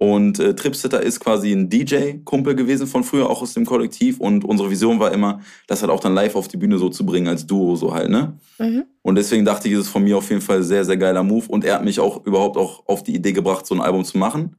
[0.00, 4.20] Und äh, Tripsitter ist quasi ein DJ-Kumpel gewesen von früher, auch aus dem Kollektiv.
[4.20, 7.04] Und unsere Vision war immer, das halt auch dann live auf die Bühne so zu
[7.04, 8.38] bringen, als Duo so halt, ne?
[8.60, 8.84] Mhm.
[9.02, 11.46] Und deswegen dachte ich, ist es von mir auf jeden Fall sehr, sehr geiler Move.
[11.48, 14.18] Und er hat mich auch überhaupt auch auf die Idee gebracht, so ein Album zu
[14.18, 14.54] machen,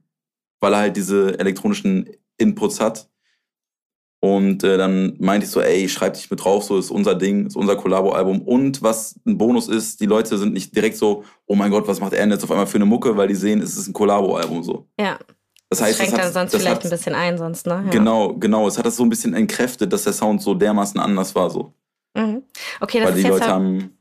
[0.60, 3.08] weil er halt diese elektronischen Inputs hat.
[4.22, 7.46] Und äh, dann meinte ich so, ey, schreib dich mit drauf, so ist unser Ding,
[7.46, 8.42] ist unser Collabo-Album.
[8.42, 12.00] Und was ein Bonus ist, die Leute sind nicht direkt so, oh mein Gott, was
[12.00, 13.94] macht er denn jetzt auf einmal für eine Mucke, weil die sehen, es ist ein
[13.94, 14.86] Collabo-Album so.
[15.00, 15.18] Ja,
[15.70, 17.66] Das das heißt, schränkt es hat, dann sonst das vielleicht hat, ein bisschen ein, sonst,
[17.66, 17.82] ne?
[17.86, 17.90] Ja.
[17.90, 18.68] Genau, genau.
[18.68, 21.72] Es hat das so ein bisschen entkräftet, dass der Sound so dermaßen anders war so.
[22.14, 22.42] Mhm.
[22.80, 23.98] Okay, das Weil ist die jetzt Leute halt, haben.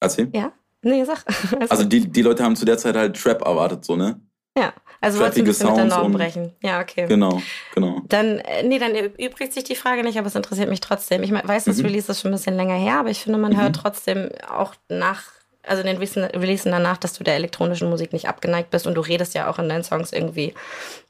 [0.00, 0.30] Erzähl?
[0.32, 1.24] Ja, nee, sag.
[1.68, 1.92] Also gut.
[1.92, 4.18] die, die Leute haben zu der Zeit halt Trap erwartet, so, ne?
[4.56, 6.54] Ja, also wolltest du ein bisschen mit der Sounds Norm brechen.
[6.62, 7.06] Ja, okay.
[7.06, 8.02] Genau, genau.
[8.08, 11.22] Dann, äh, nee, dann übrigt sich die Frage nicht, aber es interessiert mich trotzdem.
[11.22, 11.86] Ich weiß, das Mhm.
[11.86, 13.60] Release ist schon ein bisschen länger her, aber ich finde, man Mhm.
[13.60, 15.22] hört trotzdem auch nach,
[15.62, 19.00] also den Releasen Releasen danach, dass du der elektronischen Musik nicht abgeneigt bist und du
[19.00, 20.54] redest ja auch in deinen Songs irgendwie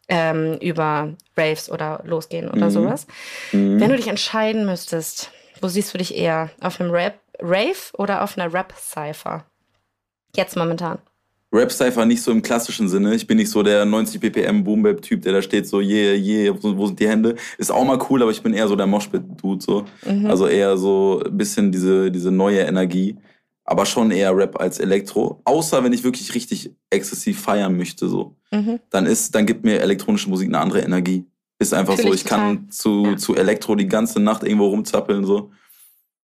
[0.08, 2.70] ähm, über Raves oder Losgehen oder Mhm.
[2.70, 3.06] sowas.
[3.52, 3.80] Mhm.
[3.80, 5.30] Wenn du dich entscheiden müsstest,
[5.60, 6.50] wo siehst du dich eher?
[6.60, 9.44] Auf einem Rap Rave oder auf einer Rap-Cypher?
[10.36, 10.98] Jetzt momentan.
[11.52, 13.14] Rap-Cypher nicht so im klassischen Sinne.
[13.14, 16.76] Ich bin nicht so der 90 BPM Boom-Bap-Typ, der da steht so, yeah, yeah, wo,
[16.76, 17.34] wo sind die Hände?
[17.58, 19.84] Ist auch mal cool, aber ich bin eher so der Moshpit-Dude, so.
[20.06, 20.26] Mhm.
[20.26, 23.16] Also eher so ein bisschen diese, diese neue Energie.
[23.64, 25.40] Aber schon eher Rap als Elektro.
[25.44, 28.36] Außer wenn ich wirklich richtig exzessiv feiern möchte, so.
[28.52, 28.80] mhm.
[28.90, 31.24] Dann ist, dann gibt mir elektronische Musik eine andere Energie.
[31.58, 33.16] Ist einfach Fühl so, ich ich kann zu, Ja.
[33.16, 35.50] zu Elektro die ganze Nacht irgendwo rumzappeln, so.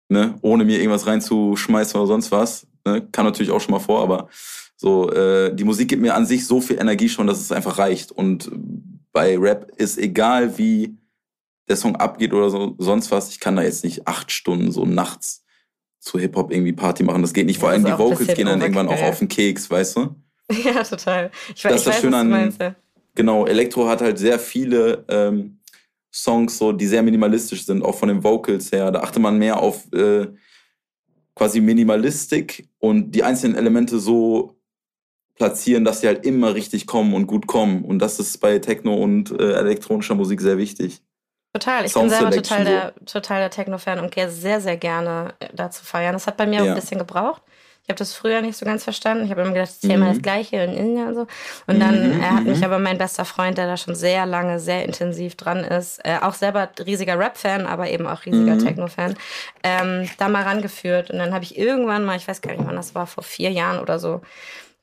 [0.09, 0.35] Ne?
[0.43, 2.67] Ohne mir irgendwas reinzuschmeißen oder sonst was.
[2.87, 3.07] Ne?
[3.13, 4.29] Kann natürlich auch schon mal vor, aber
[4.83, 7.77] so, äh, die Musik gibt mir an sich so viel Energie schon, dass es einfach
[7.77, 8.13] reicht.
[8.13, 8.51] Und
[9.13, 10.97] bei Rap ist egal, wie
[11.69, 14.87] der Song abgeht oder so, sonst was, ich kann da jetzt nicht acht Stunden so
[14.87, 15.45] nachts
[15.99, 17.21] zu Hip-Hop irgendwie Party machen.
[17.21, 17.59] Das geht nicht.
[17.59, 20.15] Vor Ja, allem das die Vocals gehen dann irgendwann auch auf den Keks, weißt du?
[20.65, 21.31] Ja, total.
[21.55, 22.61] Ich, Das ich das weiß, Schöne was an- du meinst.
[22.63, 22.75] ja.
[23.15, 25.59] Genau, Elektro hat halt sehr viele ähm,
[26.11, 28.91] Songs, so, die sehr minimalistisch sind, auch von den Vocals her.
[28.91, 30.27] Da achte man mehr auf äh,
[31.35, 34.57] quasi Minimalistik und die einzelnen Elemente so
[35.41, 37.83] platzieren, dass sie halt immer richtig kommen und gut kommen.
[37.85, 41.01] Und das ist bei Techno und äh, elektronischer Musik sehr wichtig.
[41.55, 41.85] Total.
[41.87, 45.35] Ich Sound bin selber Selection total der, total der Techno-Fan und gehe sehr, sehr gerne
[45.41, 46.13] äh, da zu feiern.
[46.13, 46.73] Das hat bei mir auch Ja.
[46.73, 47.43] ein bisschen gebraucht.
[47.83, 49.25] Ich habe das früher nicht so ganz verstanden.
[49.25, 50.15] Ich habe immer gedacht, ich zähle mal Mhm.
[50.15, 51.27] das Gleiche und, und so.
[51.67, 52.51] Und dann Mhm, äh, hat mhm.
[52.51, 56.19] mich aber mein bester Freund, der da schon sehr lange, sehr intensiv dran ist, äh,
[56.23, 58.59] auch selber riesiger Rap-Fan, aber eben auch riesiger Mhm.
[58.59, 59.15] Techno-Fan,
[59.65, 61.11] ähm, da mal rangeführt.
[61.11, 63.51] Und dann habe ich irgendwann mal, ich weiß gar nicht wann das war, vor vier
[63.51, 64.21] Jahren oder so,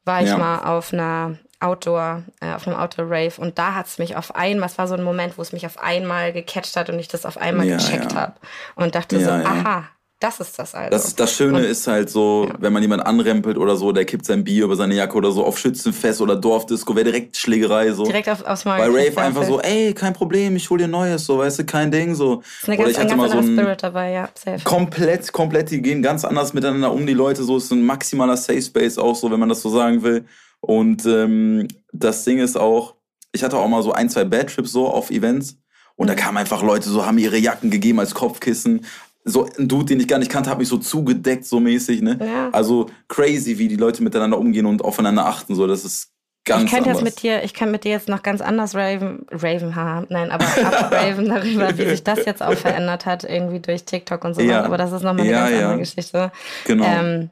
[0.08, 0.38] war ich Ja.
[0.38, 4.68] mal auf einer Outdoor, äh, auf einem Outdoor-Rave und da hat es mich auf einmal,
[4.70, 7.26] es war so ein Moment, wo es mich auf einmal gecatcht hat und ich das
[7.26, 8.20] auf einmal Ja, gecheckt ja.
[8.22, 8.34] habe
[8.76, 9.86] und dachte so, aha,
[10.20, 10.90] das ist das also.
[10.90, 12.56] Das, das Schöne Und- ist halt so, Ja.
[12.60, 15.46] wenn man jemanden anrempelt oder so, der kippt sein Bier über seine Jacke oder so
[15.46, 18.04] auf Schützenfest oder Dorfdisco, wäre direkt Schlägerei so.
[18.04, 18.78] Direkt auf, aufs Maul.
[18.78, 21.92] Bei Rave einfach so, ey, kein Problem, ich hol dir Neues, so, weißt du, kein
[21.92, 22.42] Ding, so.
[22.62, 24.64] ist eine Oder ganz, ich hatte mal so ein Spirit dabei, ja, safe.
[24.64, 28.62] komplett, komplett, die gehen ganz anders miteinander um, die Leute, so, ist ein maximaler Safe
[28.62, 30.26] Space auch so, wenn man das so sagen will.
[30.62, 32.96] Und ähm, das Ding ist auch,
[33.32, 35.58] ich hatte auch mal so ein, zwei Bad Trips so auf Events
[35.96, 36.18] und da Mhm.
[36.18, 38.86] kamen einfach Leute so, haben ihre Jacken gegeben als Kopfkissen.
[39.30, 42.18] So ein Dude, den ich gar nicht kannte, hat mich so zugedeckt, so mäßig, ne?
[42.22, 42.50] Ja.
[42.52, 46.12] Also crazy, wie die Leute miteinander umgehen und aufeinander achten, so, das ist
[46.46, 47.16] ganz ich könnte jetzt anders.
[47.16, 50.46] mit dir, ich kann mit dir jetzt noch ganz anders raven, raven, ha, nein, aber
[50.92, 54.48] raven darüber, wie sich das jetzt auch verändert hat, irgendwie durch TikTok und sowas.
[54.48, 54.64] Ja.
[54.64, 56.32] Aber das ist nochmal eine Ja, ganz andere Geschichte.
[56.66, 56.86] genau.
[56.86, 57.30] Ähm,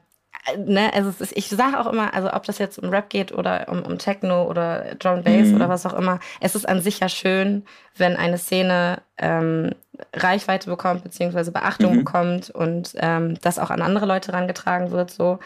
[0.56, 3.68] ne, also ist, ich sage auch immer, also ob das jetzt um Rap geht oder
[3.68, 5.56] um, um Techno oder Drum Bass mhm.
[5.56, 7.64] oder was auch immer, es ist an sich ja schön,
[7.96, 9.72] wenn eine Szene ähm,
[10.12, 11.98] Reichweite bekommt, beziehungsweise Beachtung mhm.
[11.98, 15.38] bekommt und ähm, das auch an andere Leute rangetragen wird, so.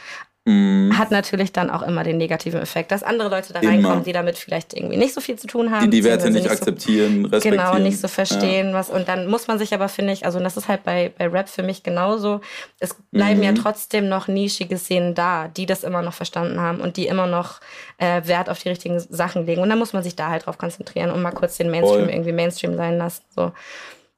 [0.47, 0.97] Mm.
[0.97, 4.05] Hat natürlich dann auch immer den negativen Effekt, dass andere Leute da reinkommen, immer.
[4.05, 5.91] die damit vielleicht irgendwie nicht so viel zu tun haben.
[5.91, 7.59] Die die Werte nicht, nicht akzeptieren, so, respektieren.
[7.59, 8.72] Genau, nicht so verstehen, ja.
[8.72, 8.88] was.
[8.88, 11.51] Und dann muss man sich aber, finde ich, also das ist halt bei, bei Rap
[11.51, 12.41] für mich genauso.
[12.78, 13.45] Es bleiben mhm.
[13.45, 17.26] ja trotzdem noch nischige Szenen da, die das immer noch verstanden haben und die immer
[17.26, 17.61] noch
[17.99, 19.61] äh, Wert auf die richtigen Sachen legen.
[19.61, 22.14] Und dann muss man sich da halt drauf konzentrieren und mal kurz den Mainstream Voll.
[22.14, 23.24] irgendwie Mainstream sein lassen.
[23.36, 23.53] So.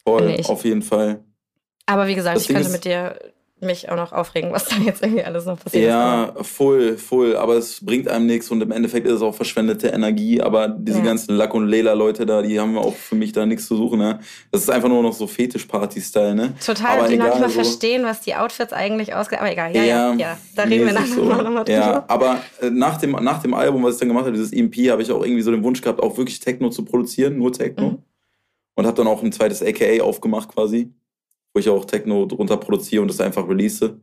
[0.04, 1.20] Voll, auf jeden Fall.
[1.86, 3.16] Aber wie gesagt, das ich könnte mit dir
[3.62, 6.36] mich auch noch aufregen, was da jetzt irgendwie alles noch passiert ja, ist.
[6.36, 7.36] Ja, voll, voll.
[7.36, 10.40] Aber es bringt einem nichts und im Endeffekt ist es auch verschwendete Energie.
[10.40, 11.04] Aber diese ja.
[11.04, 13.98] ganzen Lack- und Lela-Leute da, die haben auch für mich da nichts zu suchen.
[13.98, 14.18] Ne?
[14.50, 16.34] Das ist einfach nur noch so Fetisch-Party-Style.
[16.34, 16.54] Ne?
[16.64, 17.62] Total, aber die noch nicht mal so.
[17.62, 19.40] verstehen, was die Outfits eigentlich ausgehen.
[19.40, 20.38] Aber egal, ja, ja, ja.
[20.54, 21.24] Da reden wir nachher so.
[21.24, 21.70] noch mal drüber.
[21.70, 24.90] Ja, aber äh, nach dem, nach dem Album, was ich dann gemacht habe, dieses EP,
[24.90, 27.90] habe ich auch irgendwie so den Wunsch gehabt, auch wirklich Techno zu produzieren, nur Techno.
[27.90, 27.98] Mhm.
[28.74, 30.90] Und habe dann auch ein zweites AKA aufgemacht quasi
[31.52, 34.00] wo ich auch Techno drunter produziere und das einfach release.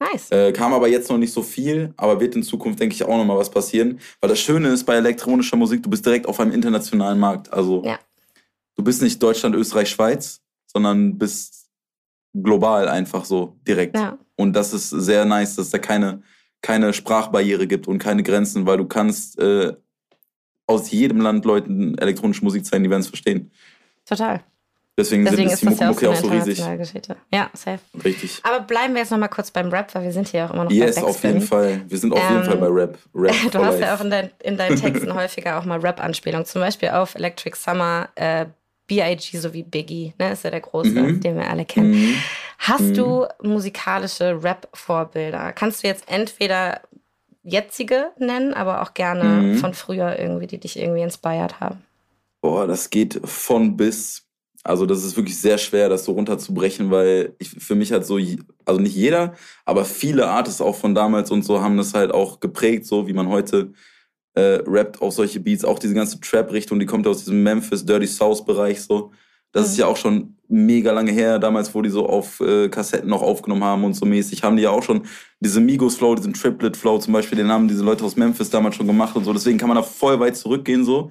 [0.00, 0.30] Nice.
[0.32, 3.16] Äh, kam aber jetzt noch nicht so viel, aber wird in Zukunft, denke ich, auch
[3.16, 4.00] noch mal was passieren.
[4.20, 7.52] Weil das Schöne ist bei elektronischer Musik, du bist direkt auf einem internationalen Markt.
[7.52, 7.98] Also ja.
[8.74, 11.68] du bist nicht Deutschland, Österreich, Schweiz, sondern bist
[12.34, 13.96] global einfach so direkt.
[13.96, 14.18] Ja.
[14.36, 16.22] Und das ist sehr nice, dass da keine,
[16.62, 19.74] keine Sprachbarriere gibt und keine Grenzen, weil du kannst äh,
[20.66, 23.52] aus jedem Land Leuten elektronische Musik zeigen, die werden es verstehen.
[24.04, 24.42] Total.
[24.98, 26.62] Deswegen, Deswegen sind, ist, die Mucke auch so, auch so riesig.
[26.76, 27.16] Geschichte.
[27.32, 27.80] Ja, safe.
[28.04, 28.40] Richtig.
[28.42, 30.64] Aber bleiben wir jetzt noch mal kurz beim Rap, weil wir sind hier auch immer
[30.64, 31.80] noch yes, bei Yes, auf jeden Fall.
[31.88, 32.98] Wir sind auf ähm, jeden Fall bei Rap.
[33.14, 33.80] Rap du hast life.
[33.80, 36.44] ja auch in, dein, in deinen Texten häufiger auch mal Rap-Anspielungen.
[36.44, 38.46] Zum Beispiel auf Electric Summer, äh,
[38.86, 39.38] B.I.G.
[39.38, 41.20] sowie Biggie, ne, ist ja der Große, mhm.
[41.20, 41.92] den wir alle kennen.
[41.92, 42.14] Mhm.
[42.58, 42.94] Hast mhm.
[42.94, 45.52] du musikalische Rap-Vorbilder?
[45.52, 46.82] Kannst du jetzt entweder
[47.42, 49.56] jetzige nennen, aber auch gerne mhm.
[49.56, 51.82] von früher irgendwie, die dich irgendwie inspiriert haben?
[52.42, 54.26] Boah, das geht von bis.
[54.64, 58.18] Also das ist wirklich sehr schwer, das so runterzubrechen, weil ich, für mich halt so,
[58.64, 59.34] also nicht jeder,
[59.64, 63.12] aber viele Artists auch von damals und so haben das halt auch geprägt, so wie
[63.12, 63.72] man heute
[64.34, 65.64] äh, rappt auf solche Beats.
[65.64, 69.10] Auch diese ganze Trap-Richtung, die kommt aus diesem Memphis Dirty South-Bereich so.
[69.50, 69.72] Das mhm.
[69.72, 73.22] ist ja auch schon mega lange her, damals, wo die so auf äh, Kassetten noch
[73.22, 75.02] aufgenommen haben und so mäßig, haben die ja auch schon
[75.40, 79.16] diese Migos-Flow, diesen Triplet-Flow zum Beispiel, den haben diese Leute aus Memphis damals schon gemacht
[79.16, 79.32] und so.
[79.32, 81.10] Deswegen kann man da voll weit zurückgehen so.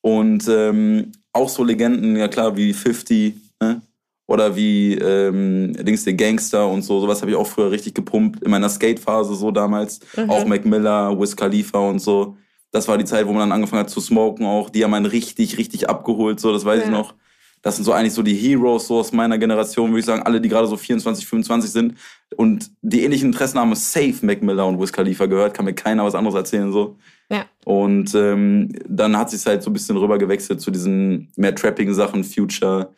[0.00, 3.80] Und ähm, auch so Legenden, ja klar, wie 50, ne?
[4.26, 8.42] Oder wie ähm, Dings der Gangster und so, sowas habe ich auch früher richtig gepumpt.
[8.42, 10.00] In meiner Skate-Phase so damals.
[10.16, 10.28] Mhm.
[10.28, 12.36] Auch Mac Miller, Wiz Khalifa und so.
[12.70, 14.68] Das war die Zeit, wo man dann angefangen hat zu smoken auch.
[14.68, 16.84] Die haben einen richtig, richtig abgeholt, so, das weiß ja.
[16.84, 17.14] ich noch.
[17.62, 20.22] Das sind so eigentlich so die Heroes so aus meiner Generation, würde ich sagen.
[20.22, 21.94] Alle, die gerade so 24, 25 sind
[22.36, 25.54] und die ähnlichen Interessen haben, safe Mac Miller und Wiz Khalifa gehört.
[25.54, 26.96] Kann mir keiner was anderes erzählen, so.
[27.30, 27.46] Ja.
[27.64, 32.24] Und ähm, dann hat sich halt so ein bisschen rüber gewechselt zu diesen mehr Trapping-Sachen,
[32.24, 32.94] Future,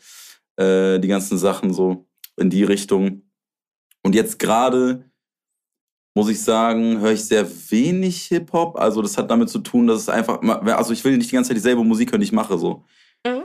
[0.57, 2.07] äh, die ganzen Sachen so
[2.37, 3.23] in die Richtung.
[4.03, 5.11] Und jetzt gerade
[6.15, 8.79] muss ich sagen, höre ich sehr wenig Hip-Hop.
[8.79, 11.49] Also das hat damit zu tun, dass es einfach, also ich will nicht die ganze
[11.49, 12.85] Zeit dieselbe Musik hören, die ich mache so.
[13.27, 13.45] Mhm.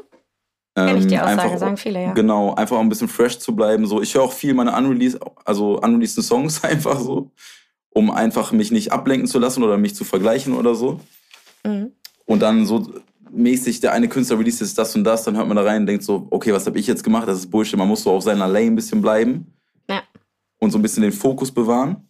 [0.76, 2.14] Kenn ich die ähm, Aussage, einfach, sagen viele, ja.
[2.14, 3.86] Genau, einfach um ein bisschen fresh zu bleiben.
[3.86, 7.32] So, ich höre auch viel meine unreleased, also unreleased Songs einfach so
[7.96, 11.00] um einfach mich nicht ablenken zu lassen oder mich zu vergleichen oder so.
[11.64, 11.94] Mhm.
[12.26, 12.92] Und dann so
[13.32, 15.88] mäßig, der eine Künstler release jetzt das und das, dann hört man da rein und
[15.88, 17.26] denkt so, okay, was habe ich jetzt gemacht?
[17.26, 17.80] Das ist Bullshit.
[17.80, 19.54] Man muss so auf seiner Lane ein bisschen bleiben.
[19.90, 20.04] Ja.
[20.60, 22.06] Und so ein bisschen den Fokus bewahren.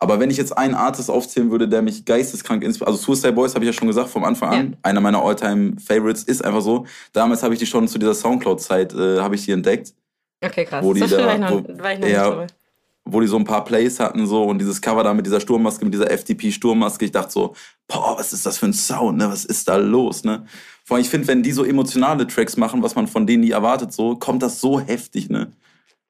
[0.00, 3.54] Aber wenn ich jetzt einen Artist aufzählen würde, der mich geisteskrank inspiriert, also Suicide Boys
[3.54, 4.78] habe ich ja schon gesagt vom Anfang an, ja.
[4.82, 6.84] einer meiner Alltime Favorites ist einfach so.
[7.12, 9.94] Damals habe ich die schon zu dieser Soundcloud-Zeit äh, habe ich die entdeckt.
[10.44, 10.84] Okay, krass.
[10.84, 12.54] Wo die so da, war ich noch, wo, war ich noch ja, nicht
[13.04, 15.84] wo die so ein paar Plays hatten so und dieses Cover da mit dieser Sturmmaske,
[15.84, 17.54] mit dieser FTP-Sturmmaske, ich dachte so,
[17.88, 19.28] boah, was ist das für ein Sound, ne?
[19.28, 20.46] Was ist da los, ne?
[20.84, 23.50] Vor allem, ich finde, wenn die so emotionale Tracks machen, was man von denen nie
[23.50, 25.52] erwartet, so, kommt das so heftig, ne?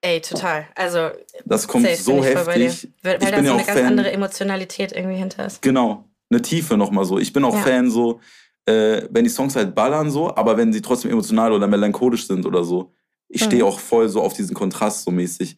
[0.02, 0.66] Ey, total.
[0.74, 1.10] Also,
[1.44, 2.88] das kommt so heftig.
[3.02, 3.86] Weil, weil da so eine ganz Fan.
[3.86, 5.62] andere Emotionalität irgendwie hinter ist.
[5.62, 6.04] Genau.
[6.28, 7.18] Eine Tiefe nochmal so.
[7.18, 7.60] Ich bin auch ja.
[7.60, 8.20] Fan so,
[8.66, 12.46] äh, wenn die Songs halt ballern so, aber wenn sie trotzdem emotional oder melancholisch sind
[12.46, 12.92] oder so.
[13.28, 13.68] Ich stehe mhm.
[13.68, 15.56] auch voll so auf diesen Kontrast so mäßig.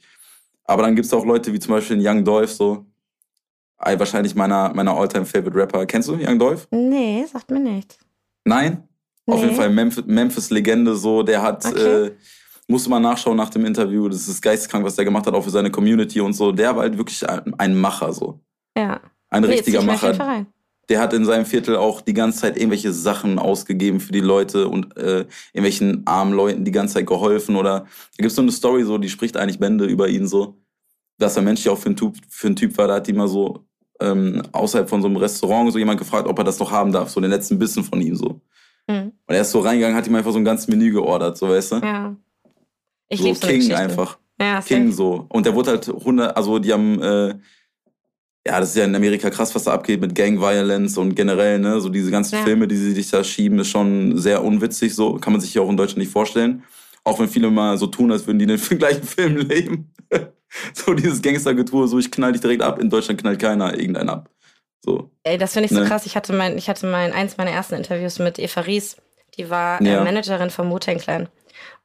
[0.65, 2.87] Aber dann gibt es auch Leute wie zum Beispiel Young Dolph, so.
[3.79, 5.85] Wahrscheinlich meiner, meiner all favorite Rapper.
[5.85, 6.67] Kennst du Young Dolph?
[6.71, 7.99] Nee, sagt mir nichts.
[8.45, 8.89] Nein?
[9.27, 9.35] Nee.
[9.35, 11.23] Auf jeden Fall Memphis-Legende, so.
[11.23, 12.07] Der hat, okay.
[12.07, 12.17] äh,
[12.67, 14.09] musste mal nachschauen nach dem Interview.
[14.09, 16.53] Das ist geisteskrank, was der gemacht hat, auch für seine Community und so.
[16.53, 18.41] Der war halt wirklich ein, ein Macher, so.
[18.77, 19.01] Ja.
[19.29, 20.47] Ein nee, richtiger Macher
[20.89, 24.69] der hat in seinem Viertel auch die ganze Zeit irgendwelche Sachen ausgegeben für die Leute
[24.69, 27.57] und äh, irgendwelchen armen Leuten die ganze Zeit geholfen.
[27.57, 27.87] Oder da
[28.19, 30.57] gibt es so eine Story, so, die spricht eigentlich Bände über ihn so.
[31.19, 33.29] dass er menschlich auch für einen Typ, für einen typ war, da hat die mal
[33.29, 33.65] so
[34.01, 37.11] ähm, außerhalb von so einem Restaurant so jemand gefragt, ob er das noch haben darf,
[37.11, 38.41] so den letzten Bissen von ihm so.
[38.89, 39.13] Mhm.
[39.27, 41.73] Und er ist so reingegangen, hat ihm einfach so ein ganzes Menü geordert, so weißt
[41.73, 41.77] du?
[41.77, 42.17] Ja.
[43.09, 44.19] Ich so King so einfach.
[44.41, 45.27] Ja, King so.
[45.29, 47.35] Und der wurde halt 100, also die haben, äh,
[48.47, 51.59] ja, das ist ja in Amerika krass, was da abgeht mit Gang Violence und generell,
[51.59, 52.45] ne, so diese ganzen ja.
[52.45, 55.63] Filme, die sie sich da schieben, ist schon sehr unwitzig, so kann man sich hier
[55.63, 56.63] auch in Deutschland nicht vorstellen.
[57.05, 59.93] Auch wenn viele mal so tun, als würden die in den gleichen Film leben.
[60.75, 62.79] so dieses Gangstergetue, so ich knall dich direkt ab.
[62.79, 64.31] In Deutschland knallt keiner irgendeinen ab.
[64.85, 65.11] So.
[65.23, 65.87] Ey, das finde ich so ne?
[65.87, 66.05] krass.
[66.05, 68.97] Ich hatte mein, ich hatte mein, eins meiner ersten Interviews mit Eva Ries.
[69.37, 70.05] Die war äh, ja.
[70.05, 71.29] Managerin von Wu-Tang Clan.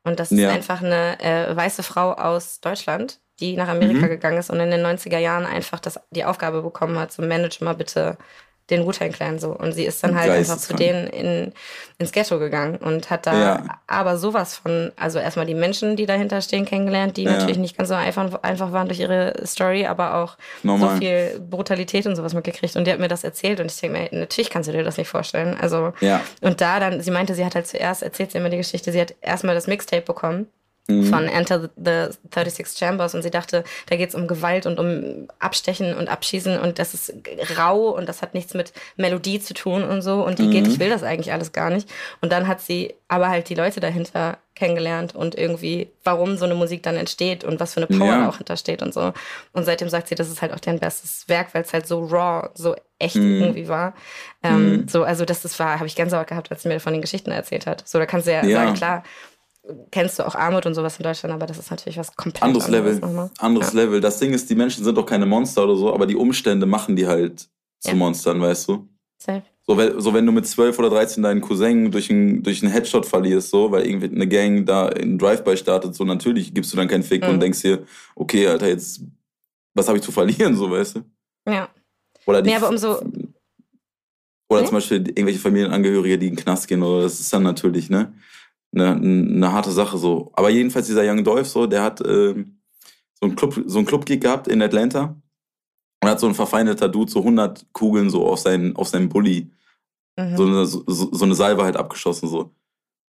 [0.03, 0.49] Und das ist ja.
[0.49, 4.09] einfach eine äh, weiße Frau aus Deutschland, die nach Amerika mhm.
[4.09, 7.63] gegangen ist und in den 90er Jahren einfach das, die Aufgabe bekommen hat, so manage
[7.63, 8.17] mal bitte
[8.69, 9.51] den Wu-Tang Clan so.
[9.51, 11.53] Und sie ist dann halt einfach zu denen in,
[11.97, 13.63] ins Ghetto gegangen und hat da ja.
[13.87, 17.31] aber sowas von, also erstmal die Menschen, die dahinter stehen, kennengelernt, die ja.
[17.31, 20.91] natürlich nicht ganz so einfach, einfach waren durch ihre Story, aber auch Normal.
[20.91, 22.75] so viel Brutalität und sowas mitgekriegt.
[22.75, 24.97] Und die hat mir das erzählt und ich denke mir, natürlich kannst du dir das
[24.97, 25.57] nicht vorstellen.
[25.59, 26.21] Also, ja.
[26.41, 29.01] und da dann, sie meinte, sie hat halt zuerst, erzählt sie immer die Geschichte, sie
[29.01, 30.47] hat erstmal das Mixtape bekommen
[30.89, 31.05] mhm.
[31.05, 35.27] von Enter the 36 Chambers und sie dachte, da geht es um Gewalt und um
[35.39, 37.13] Abstechen und Abschießen und das ist
[37.57, 40.51] rau und das hat nichts mit Melodie zu tun und so und die mhm.
[40.51, 41.89] geht, ich will das eigentlich alles gar nicht.
[42.21, 46.53] Und dann hat sie aber halt die Leute dahinter kennengelernt und irgendwie, warum so eine
[46.53, 48.29] Musik dann entsteht und was für eine Power ja.
[48.29, 49.13] auch hintersteht und so.
[49.53, 52.03] Und seitdem sagt sie, das ist halt auch deren bestes Werk, weil es halt so
[52.03, 53.41] raw, so echt mm.
[53.41, 53.93] irgendwie war.
[54.43, 54.87] Ähm, mm.
[54.89, 57.01] So, also das, das war, habe ich ganz Sorge gehabt, als sie mir von den
[57.01, 57.87] Geschichten erzählt hat.
[57.87, 58.57] So, da kannst du ja, ja.
[58.57, 59.03] sagen, klar,
[59.91, 62.67] kennst du auch Armut und sowas in Deutschland, aber das ist natürlich was komplett anderes.
[62.67, 63.29] Level.
[63.37, 63.81] Anderes ja.
[63.81, 64.01] Level.
[64.01, 66.95] Das Ding ist, die Menschen sind doch keine Monster oder so, aber die Umstände machen
[66.95, 67.49] die halt
[67.79, 67.95] zu ja.
[67.95, 68.87] Monstern, weißt du?
[69.17, 69.43] Safe.
[69.69, 72.71] So, wenn, so wenn du mit 12 oder 13 deinen Cousin durch einen, durch einen
[72.71, 76.77] Headshot verlierst, so, weil irgendwie eine Gang da in Drive-By startet, so natürlich gibst du
[76.77, 77.29] dann keinen Fick mhm.
[77.29, 79.01] und denkst dir, okay, Alter, jetzt,
[79.75, 81.01] was habe ich zu verlieren, so, weißt du?
[81.47, 81.69] Ja.
[82.25, 82.99] Oder die, nee, aber umso.
[84.49, 84.65] Oder nee?
[84.65, 88.11] zum Beispiel irgendwelche Familienangehörige, die in den Knast gehen, oder das ist dann natürlich, ne?
[88.73, 90.31] Eine, eine harte Sache so.
[90.33, 92.33] Aber jedenfalls dieser Young Dolph so, der hat äh,
[93.13, 95.15] so einen Club, so einen Clubgig gehabt in Atlanta
[96.01, 99.51] und hat so ein verfeindeter Dude so 100 Kugeln so auf seinen auf seinen Bulli
[100.17, 100.37] mhm.
[100.37, 102.53] so, eine, so, so eine Salve halt abgeschossen so.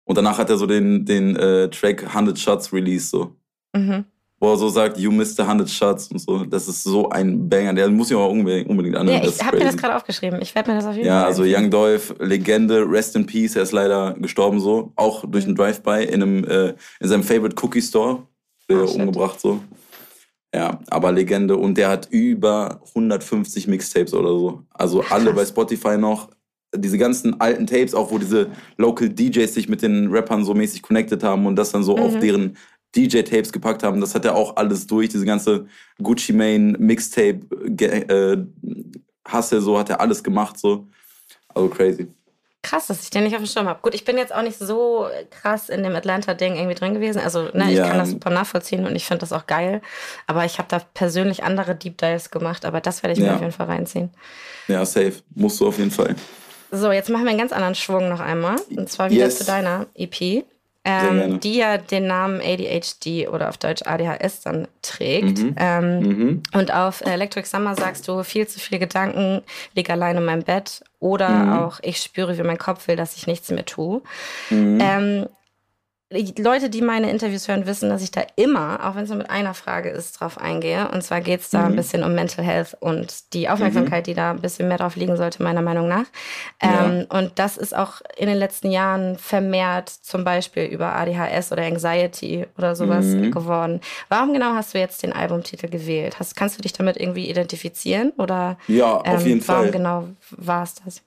[0.05, 3.37] Und danach hat er so den den äh, Track 100 Shots released so.
[3.75, 4.05] Mhm
[4.41, 6.45] wo er so sagt, you missed the 100 shots und so.
[6.45, 7.75] Das ist so ein Banger.
[7.75, 9.23] Der muss ich auch unbedingt, unbedingt anhören.
[9.23, 10.41] Ja, ich habe mir das gerade aufgeschrieben.
[10.41, 11.23] Ich werde mir das auf jeden ja, Fall.
[11.23, 13.55] Ja, also Young Dolph, Legende, Rest in Peace.
[13.55, 14.93] Er ist leider gestorben so.
[14.97, 18.23] Auch durch einen Drive-By in, einem, äh, in seinem Favorite Cookie Store.
[18.71, 19.61] Der oh, umgebracht so.
[20.55, 21.57] Ja, aber Legende.
[21.57, 24.63] Und der hat über 150 Mixtapes oder so.
[24.73, 26.31] Also alle bei Spotify noch.
[26.75, 28.47] Diese ganzen alten Tapes, auch wo diese
[28.79, 32.03] Local DJs sich mit den Rappern so mäßig connected haben und das dann so mhm.
[32.03, 32.57] auf deren
[32.97, 34.01] DJ-Tapes gepackt haben.
[34.01, 35.67] Das hat er auch alles durch, diese ganze
[36.03, 37.41] Gucci Mane Mixtape
[37.79, 38.39] äh,
[39.27, 40.87] Hasse, so hat er alles gemacht, so.
[41.49, 42.09] Also crazy.
[42.63, 43.81] Krass, dass ich den nicht auf dem Schirm habe.
[43.81, 47.19] Gut, ich bin jetzt auch nicht so krass in dem Atlanta-Ding irgendwie drin gewesen.
[47.19, 47.85] Also, ne, ja.
[47.85, 49.81] ich kann das super nachvollziehen und ich finde das auch geil.
[50.27, 53.31] Aber ich habe da persönlich andere Deep Dives gemacht, aber das werde ich ja.
[53.31, 54.11] mir auf jeden Fall reinziehen.
[54.69, 55.15] Ja, safe.
[55.35, 56.15] Musst du auf jeden Fall.
[56.71, 58.57] So, jetzt machen wir einen ganz anderen Schwung noch einmal.
[58.77, 59.39] Und zwar wieder yes.
[59.39, 60.45] zu deiner EP
[60.85, 65.39] ähm, die ja den Namen ADHD oder auf Deutsch ADHS dann trägt.
[65.39, 65.55] Mhm.
[65.59, 66.43] Ähm, mhm.
[66.55, 69.43] Und auf Electric Summer sagst du, viel zu viele Gedanken,
[69.75, 71.53] lieg allein in meinem Bett oder mhm.
[71.53, 74.01] auch ich spüre, wie mein Kopf will, dass ich nichts mehr tue.
[74.49, 75.27] Mhm.
[76.11, 79.19] Ähm, Leute, die meine Interviews hören, wissen, dass ich da immer, auch wenn es nur
[79.19, 80.89] mit einer Frage ist, drauf eingehe.
[80.91, 81.67] Und zwar geht es da mhm.
[81.67, 84.11] ein bisschen um Mental Health und die Aufmerksamkeit, mhm.
[84.11, 86.07] die da ein bisschen mehr drauf liegen sollte, meiner Meinung nach.
[86.63, 86.87] Ja.
[86.87, 91.63] Ähm, und das ist auch in den letzten Jahren vermehrt zum Beispiel über ADHS oder
[91.63, 93.31] Anxiety oder sowas mhm.
[93.31, 93.81] geworden.
[94.09, 96.19] Warum genau hast du jetzt den Albumtitel gewählt?
[96.19, 98.13] Hast, kannst du dich damit irgendwie identifizieren?
[98.19, 99.73] Oder ja, ähm, auf jeden warum Fall.
[99.73, 101.03] genau war es das?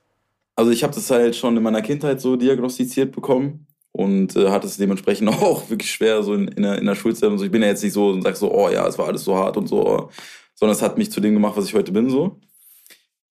[0.55, 4.67] Also ich habe das halt schon in meiner Kindheit so diagnostiziert bekommen und äh, hatte
[4.67, 7.45] es dementsprechend auch wirklich schwer so in, in, der, in der Schulzeit und so.
[7.45, 9.37] Ich bin ja jetzt nicht so und sag so, oh ja, es war alles so
[9.37, 10.09] hart und so,
[10.55, 12.39] sondern es hat mich zu dem gemacht, was ich heute bin so.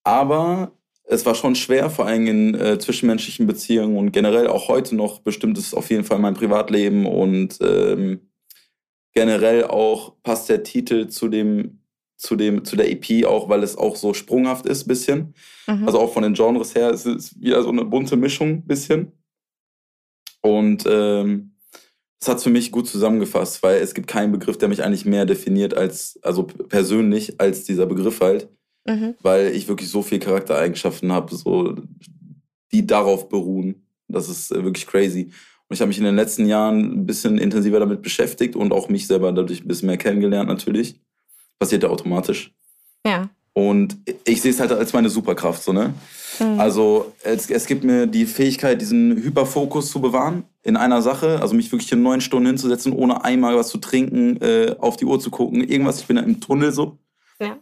[0.04, 0.72] Aber
[1.04, 5.20] es war schon schwer, vor allem in äh, zwischenmenschlichen Beziehungen und generell auch heute noch
[5.20, 8.20] bestimmt ist auf jeden Fall mein Privatleben und ähm,
[9.12, 11.80] generell auch passt der Titel zu dem
[12.16, 15.34] zu dem zu der EP auch, weil es auch so sprunghaft ist bisschen.
[15.66, 15.86] Mhm.
[15.86, 19.12] Also auch von den Genres her es ist wieder so eine bunte Mischung bisschen.
[20.42, 21.52] Und ähm,
[22.20, 25.04] das hat es für mich gut zusammengefasst, weil es gibt keinen Begriff, der mich eigentlich
[25.04, 28.48] mehr definiert als, also persönlich, als dieser Begriff halt.
[28.86, 29.14] Mhm.
[29.22, 31.76] Weil ich wirklich so viele Charaktereigenschaften habe, so,
[32.72, 33.86] die darauf beruhen.
[34.08, 35.30] Das ist äh, wirklich crazy.
[35.68, 38.88] Und ich habe mich in den letzten Jahren ein bisschen intensiver damit beschäftigt und auch
[38.88, 41.00] mich selber dadurch ein bisschen mehr kennengelernt natürlich.
[41.58, 42.52] passiert ja automatisch.
[43.06, 43.30] Ja.
[43.52, 45.94] Und ich sehe es halt als meine Superkraft, so, ne?
[46.38, 46.60] Mhm.
[46.60, 51.54] Also es, es gibt mir die Fähigkeit, diesen Hyperfokus zu bewahren in einer Sache, also
[51.54, 55.18] mich wirklich in neun Stunden hinzusetzen, ohne einmal was zu trinken, äh, auf die Uhr
[55.20, 56.98] zu gucken, irgendwas, ich bin da im Tunnel so.
[57.40, 57.58] Ja.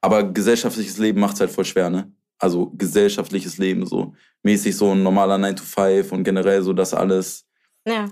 [0.00, 2.10] Aber gesellschaftliches Leben macht es halt voll schwer, ne?
[2.38, 4.14] Also gesellschaftliches Leben so.
[4.42, 7.46] Mäßig so ein normaler 9 to 5 und generell so das alles.
[7.84, 8.06] Ja.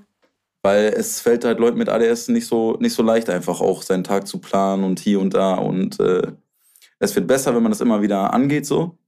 [0.63, 4.03] Weil es fällt halt Leuten mit ADS nicht so, nicht so leicht, einfach auch seinen
[4.03, 5.55] Tag zu planen und hier und da.
[5.55, 6.33] Und äh,
[6.99, 8.99] es wird besser, wenn man das immer wieder angeht, so.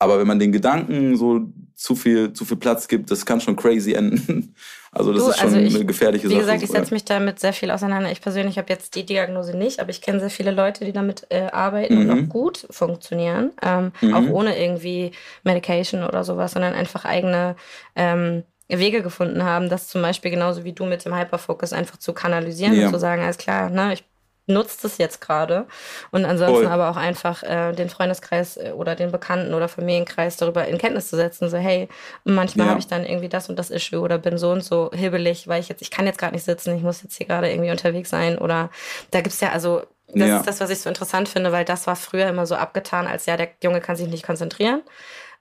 [0.00, 1.42] Aber wenn man den Gedanken so
[1.74, 4.54] zu viel, zu viel Platz gibt, das kann schon crazy enden.
[4.92, 6.34] Also das du, ist schon also ich, eine gefährliche Sache.
[6.34, 8.10] Wie gesagt, ich setze mich damit sehr viel auseinander.
[8.10, 11.28] Ich persönlich habe jetzt die Diagnose nicht, aber ich kenne sehr viele Leute, die damit
[11.28, 12.10] äh, arbeiten mhm.
[12.10, 13.52] und auch gut funktionieren.
[13.62, 14.14] Ähm, mhm.
[14.14, 15.12] Auch ohne irgendwie
[15.44, 17.54] Medication oder sowas, sondern einfach eigene
[17.94, 22.12] ähm, Wege gefunden haben, das zum Beispiel genauso wie du mit dem Hyperfocus einfach zu
[22.12, 22.86] kanalisieren ja.
[22.86, 24.02] und zu sagen, alles klar, ne, ich
[24.50, 25.66] nutzt es jetzt gerade.
[26.10, 26.72] Und ansonsten Voll.
[26.72, 31.08] aber auch einfach äh, den Freundeskreis äh, oder den Bekannten oder Familienkreis darüber in Kenntnis
[31.08, 31.48] zu setzen.
[31.48, 31.88] So, hey,
[32.24, 32.70] manchmal ja.
[32.70, 35.60] habe ich dann irgendwie das und das Issue oder bin so und so hibbelig, weil
[35.60, 38.10] ich jetzt, ich kann jetzt gerade nicht sitzen, ich muss jetzt hier gerade irgendwie unterwegs
[38.10, 38.38] sein.
[38.38, 38.70] Oder
[39.10, 39.82] da gibt es ja, also
[40.14, 40.36] das ja.
[40.38, 43.26] ist das, was ich so interessant finde, weil das war früher immer so abgetan, als
[43.26, 44.82] ja, der Junge kann sich nicht konzentrieren.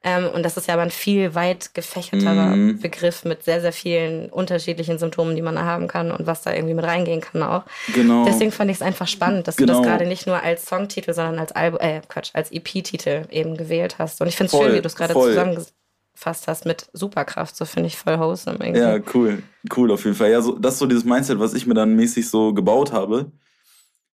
[0.01, 2.79] Ähm, und das ist ja aber ein viel weit gefächerterer mhm.
[2.79, 6.53] Begriff mit sehr, sehr vielen unterschiedlichen Symptomen, die man da haben kann und was da
[6.53, 7.63] irgendwie mit reingehen kann auch.
[7.93, 8.23] Genau.
[8.23, 9.67] Deswegen fand ich es einfach spannend, dass genau.
[9.67, 9.97] du das genau.
[9.97, 14.21] gerade nicht nur als Songtitel, sondern als Album, äh, Quatsch, als EP-Titel eben gewählt hast.
[14.21, 17.57] Und ich finde es schön, wie du es gerade zusammengefasst hast mit Superkraft.
[17.57, 18.79] So finde ich voll wholesome irgendwie.
[18.79, 19.43] Ja, cool.
[19.75, 20.31] Cool auf jeden Fall.
[20.31, 23.33] Ja, so, das ist so dieses Mindset, was ich mir dann mäßig so gebaut habe.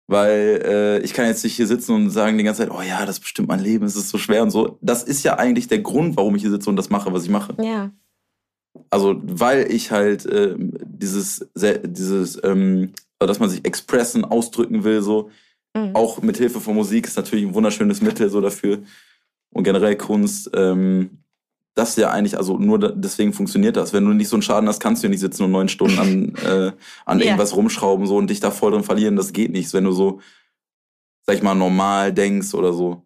[0.10, 3.05] Weil äh, ich kann jetzt nicht hier sitzen und sagen die ganze Zeit, oh ja,
[3.05, 4.80] das bestimmt mein Leben, es ist so schwer und so.
[4.82, 7.30] Das ist ja eigentlich der Grund, warum ich hier sitze und das mache, was ich
[7.30, 7.55] mache.
[7.62, 7.91] Ja.
[8.89, 15.01] Also, weil ich halt äh, dieses, dieses ähm, also dass man sich expressen, ausdrücken will,
[15.01, 15.30] so.
[15.76, 15.91] Mhm.
[15.93, 18.80] Auch mit Hilfe von Musik ist natürlich ein wunderschönes Mittel so dafür.
[19.51, 20.49] Und generell Kunst.
[20.55, 21.24] Ähm,
[21.76, 23.93] das ist ja eigentlich, also nur deswegen funktioniert das.
[23.93, 25.99] Wenn du nicht so einen Schaden hast, kannst du ja nicht sitzen und neun Stunden
[25.99, 26.72] an, äh,
[27.05, 27.28] an yeah.
[27.28, 29.15] irgendwas rumschrauben so und dich da voll drin verlieren.
[29.15, 30.20] Das geht nicht, wenn du so,
[31.26, 33.05] sag ich mal, normal denkst oder so.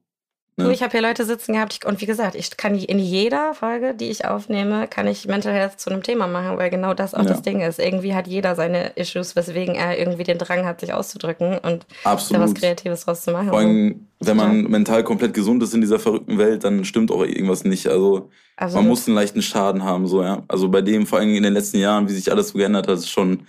[0.56, 0.66] Ne?
[0.66, 3.96] Du, ich habe hier Leute sitzen gehabt und wie gesagt, ich kann in jeder Folge,
[3.96, 7.24] die ich aufnehme, kann ich Mental Health zu einem Thema machen, weil genau das auch
[7.24, 7.30] ja.
[7.30, 7.80] das Ding ist.
[7.80, 12.40] Irgendwie hat jeder seine Issues, weswegen er irgendwie den Drang hat, sich auszudrücken und Absolut.
[12.40, 13.50] da was Kreatives draus zu machen.
[13.50, 14.70] Vor allem, wenn man ja.
[14.70, 17.88] mental komplett gesund ist in dieser verrückten Welt, dann stimmt auch irgendwas nicht.
[17.88, 18.84] Also Absolut.
[18.84, 20.44] man muss einen leichten Schaden haben, so ja.
[20.48, 23.00] Also bei dem, vor allem in den letzten Jahren, wie sich alles so geändert hat,
[23.00, 23.48] ist schon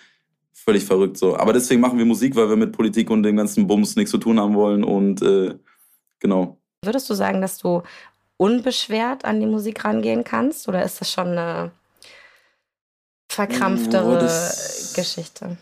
[0.54, 1.36] völlig verrückt so.
[1.36, 4.16] Aber deswegen machen wir Musik, weil wir mit Politik und dem ganzen Bums nichts zu
[4.16, 5.54] tun haben wollen und äh,
[6.18, 6.58] genau.
[6.86, 7.82] Würdest du sagen, dass du
[8.36, 11.70] unbeschwert an die Musik rangehen kannst oder ist das schon eine
[13.28, 15.56] verkrampftere oh, Geschichte?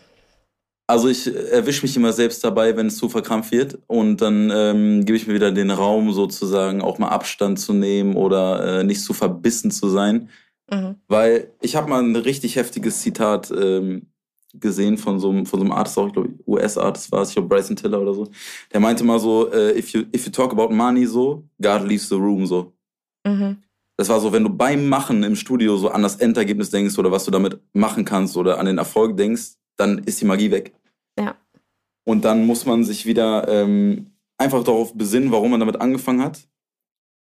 [0.85, 5.05] Also ich erwische mich immer selbst dabei, wenn es zu verkrampft wird und dann ähm,
[5.05, 9.01] gebe ich mir wieder den Raum sozusagen auch mal Abstand zu nehmen oder äh, nicht
[9.01, 10.29] zu verbissen zu sein.
[10.69, 10.95] Mhm.
[11.07, 14.12] Weil ich habe mal ein richtig heftiges Zitat ähm,
[14.53, 17.35] gesehen von so einem, von so einem Artist, auch, ich glaube, US-Artist war es, ich
[17.35, 18.27] glaube Bryson Tiller oder so.
[18.71, 22.09] Der meinte mal so, uh, if, you, if you talk about money so, God leaves
[22.09, 22.73] the room so.
[23.25, 23.57] Mhm.
[23.97, 27.11] Das war so, wenn du beim Machen im Studio so an das Endergebnis denkst oder
[27.11, 30.73] was du damit machen kannst oder an den Erfolg denkst, dann ist die Magie weg.
[31.17, 31.35] Ja.
[32.05, 36.47] Und dann muss man sich wieder ähm, einfach darauf besinnen, warum man damit angefangen hat.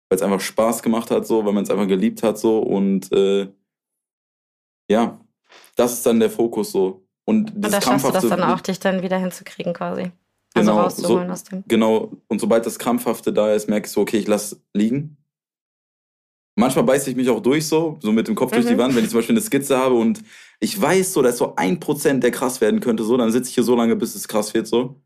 [0.09, 2.59] Weil es einfach Spaß gemacht hat, so, weil man es einfach geliebt hat, so.
[2.59, 3.49] Und äh,
[4.89, 5.19] ja,
[5.75, 7.04] das ist dann der Fokus so.
[7.25, 10.11] Und, und da schaffst du das dann auch, dich dann wieder hinzukriegen quasi.
[10.53, 11.63] Also genau, rauszuholen so, aus dem.
[11.67, 12.11] Genau.
[12.27, 15.17] Und sobald das Krampfhafte da ist, merke ich so, okay, ich lass liegen.
[16.57, 18.55] Manchmal beiße ich mich auch durch so, so mit dem Kopf mhm.
[18.55, 18.77] durch die mhm.
[18.77, 20.23] Wand, wenn ich zum Beispiel eine Skizze habe und
[20.61, 23.55] ich weiß so, dass so ein Prozent der krass werden könnte, so, dann sitze ich
[23.55, 25.01] hier so lange, bis es krass wird, so.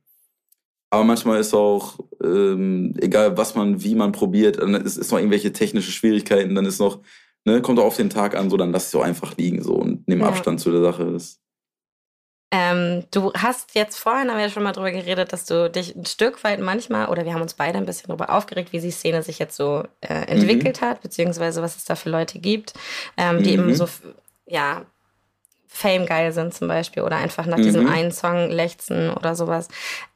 [0.92, 5.18] Aber manchmal ist auch, ähm, egal was man, wie man probiert, dann ist, ist noch
[5.18, 7.00] irgendwelche technische Schwierigkeiten, dann ist noch,
[7.46, 9.74] ne, kommt auch auf den Tag an, so, dann lass ich so einfach liegen, so,
[9.74, 10.30] und nehme ja.
[10.30, 11.12] Abstand zu der Sache.
[11.12, 11.40] Das
[12.52, 15.96] ähm, du hast jetzt vorhin, haben wir ja schon mal drüber geredet, dass du dich
[15.96, 18.92] ein Stück weit manchmal, oder wir haben uns beide ein bisschen darüber aufgeregt, wie die
[18.92, 20.86] Szene sich jetzt so äh, entwickelt mhm.
[20.86, 22.74] hat, beziehungsweise was es da für Leute gibt,
[23.18, 23.66] ähm, die mhm.
[23.66, 23.88] eben so,
[24.48, 24.86] ja,
[25.68, 27.64] Fame geil sind zum Beispiel oder einfach nach mhm.
[27.64, 29.68] diesem einen Song lechzen oder sowas.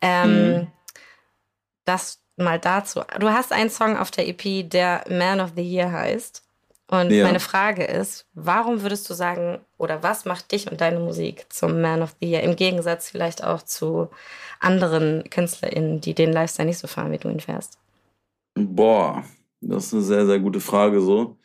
[0.01, 0.67] Ähm, mhm.
[1.86, 3.01] das mal dazu.
[3.19, 6.42] Du hast einen Song auf der EP, der Man of the Year heißt.
[6.93, 7.23] Und ja.
[7.23, 11.81] meine Frage ist, warum würdest du sagen, oder was macht dich und deine Musik zum
[11.81, 14.09] Man of the Year, im Gegensatz vielleicht auch zu
[14.59, 17.79] anderen KünstlerInnen, die den Lifestyle nicht so fahren, wie du ihn fährst?
[18.53, 19.23] Boah,
[19.59, 21.35] das ist eine sehr, sehr gute Frage so.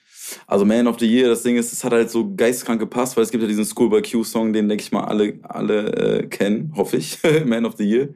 [0.46, 3.24] Also Man of the Year, das Ding ist, es hat halt so geistkrank gepasst, weil
[3.24, 6.98] es gibt ja diesen Schoolboy Q-Song, den denke ich mal alle, alle äh, kennen, hoffe
[6.98, 8.08] ich, Man of the Year.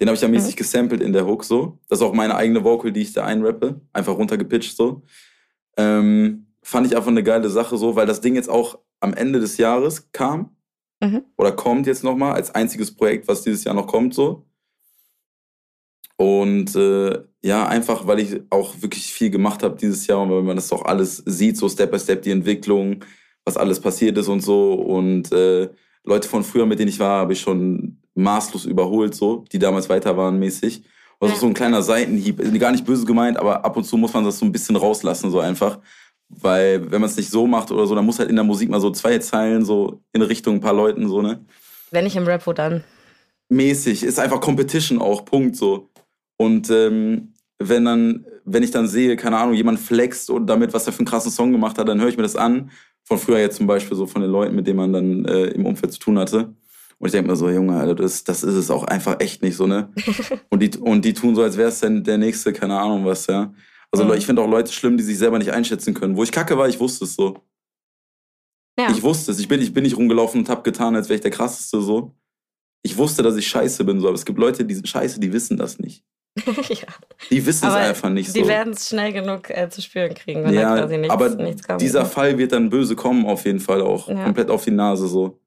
[0.00, 0.34] Den habe ich ja mhm.
[0.34, 1.78] mäßig gesampelt in der Hook so.
[1.88, 5.02] Das ist auch meine eigene Vocal, die ich da einrappe, einfach runtergepitcht so.
[5.76, 9.40] Ähm, fand ich einfach eine geile Sache so, weil das Ding jetzt auch am Ende
[9.40, 10.56] des Jahres kam
[11.00, 11.22] mhm.
[11.36, 14.46] oder kommt jetzt nochmal als einziges Projekt, was dieses Jahr noch kommt so.
[16.16, 20.42] Und äh, ja, einfach, weil ich auch wirklich viel gemacht habe dieses Jahr und weil
[20.42, 23.02] man das auch alles sieht, so Step by Step die Entwicklung,
[23.46, 24.74] was alles passiert ist und so.
[24.74, 25.70] Und äh,
[26.04, 29.88] Leute von früher, mit denen ich war, habe ich schon maßlos überholt, so, die damals
[29.88, 30.84] weiter waren mäßig.
[31.20, 33.96] Und das ist so ein kleiner Seitenhieb, gar nicht böse gemeint, aber ab und zu
[33.96, 35.78] muss man das so ein bisschen rauslassen, so einfach.
[36.30, 38.70] Weil wenn man es nicht so macht oder so, dann muss halt in der Musik
[38.70, 41.44] mal so zwei Zeilen so in Richtung ein paar Leuten so, ne?
[41.90, 42.84] Wenn nicht im Rap, wo dann?
[43.48, 44.04] Mäßig.
[44.04, 45.90] Ist einfach Competition auch, Punkt so.
[46.36, 50.86] Und ähm, wenn dann, wenn ich dann sehe, keine Ahnung, jemand flext und damit, was
[50.86, 52.70] er für einen krassen Song gemacht hat, dann höre ich mir das an.
[53.04, 55.66] Von früher jetzt zum Beispiel so von den Leuten, mit denen man dann äh, im
[55.66, 56.54] Umfeld zu tun hatte.
[56.98, 59.56] Und ich denke mir so, Junge, Alter, das, das ist es auch einfach echt nicht
[59.56, 59.90] so, ne?
[60.50, 63.26] und, die, und die tun so, als wäre es denn der nächste, keine Ahnung was,
[63.26, 63.52] ja.
[63.92, 64.12] Also mhm.
[64.12, 66.16] ich finde auch Leute schlimm, die sich selber nicht einschätzen können.
[66.16, 67.38] Wo ich kacke war, ich wusste es so.
[68.78, 68.90] Ja.
[68.90, 69.38] Ich wusste es.
[69.40, 72.14] Ich bin, ich bin nicht rumgelaufen und hab getan, als wäre ich der krasseste so.
[72.82, 74.06] Ich wusste, dass ich scheiße bin, so.
[74.06, 76.04] Aber es gibt Leute, die sind scheiße, die wissen das nicht.
[76.46, 76.86] ja.
[77.30, 78.40] Die wissen aber es einfach nicht so.
[78.40, 81.28] Die werden es schnell genug äh, zu spüren kriegen, wenn ja, da quasi nichts, aber
[81.30, 81.80] nichts kommt.
[81.80, 84.08] Dieser Fall wird dann böse kommen, auf jeden Fall auch.
[84.08, 84.24] Ja.
[84.24, 85.40] Komplett auf die Nase so.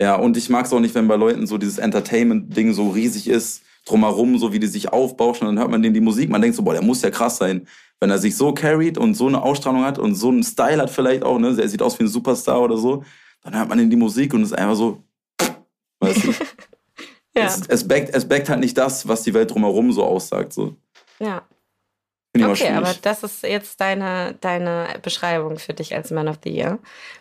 [0.00, 3.28] Ja, und ich mag es auch nicht, wenn bei Leuten so dieses Entertainment-Ding so riesig
[3.28, 6.40] ist, drumherum, so wie die sich aufbauschen, und dann hört man denen die Musik, man
[6.40, 7.66] denkt so, boah, der muss ja krass sein.
[8.00, 10.90] Wenn er sich so carried und so eine Ausstrahlung hat und so einen Style hat
[10.90, 13.04] vielleicht auch, ne, er sieht aus wie ein Superstar oder so,
[13.42, 15.02] dann hört man in die Musik und ist einfach so,
[16.00, 16.32] weißt du?
[17.34, 17.46] Ja.
[17.46, 20.52] Es, es, backt, es backt halt nicht das, was die Welt drumherum so aussagt.
[20.52, 20.76] So.
[21.18, 21.42] Ja.
[22.34, 26.78] Okay, aber das ist jetzt deine, deine Beschreibung für dich als Man of the Year.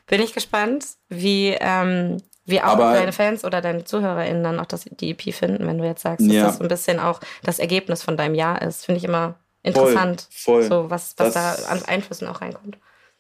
[0.08, 2.18] Bin ich gespannt, wie, ähm,
[2.52, 5.78] wie auch aber, deine Fans oder deine ZuhörerInnen dann auch das, die EP finden, wenn
[5.78, 6.44] du jetzt sagst, dass ja.
[6.46, 8.86] das so ein bisschen auch das Ergebnis von deinem Jahr ist.
[8.86, 10.70] Finde ich immer interessant, voll, voll.
[10.70, 12.78] so was, was da an Einflüssen auch reinkommt.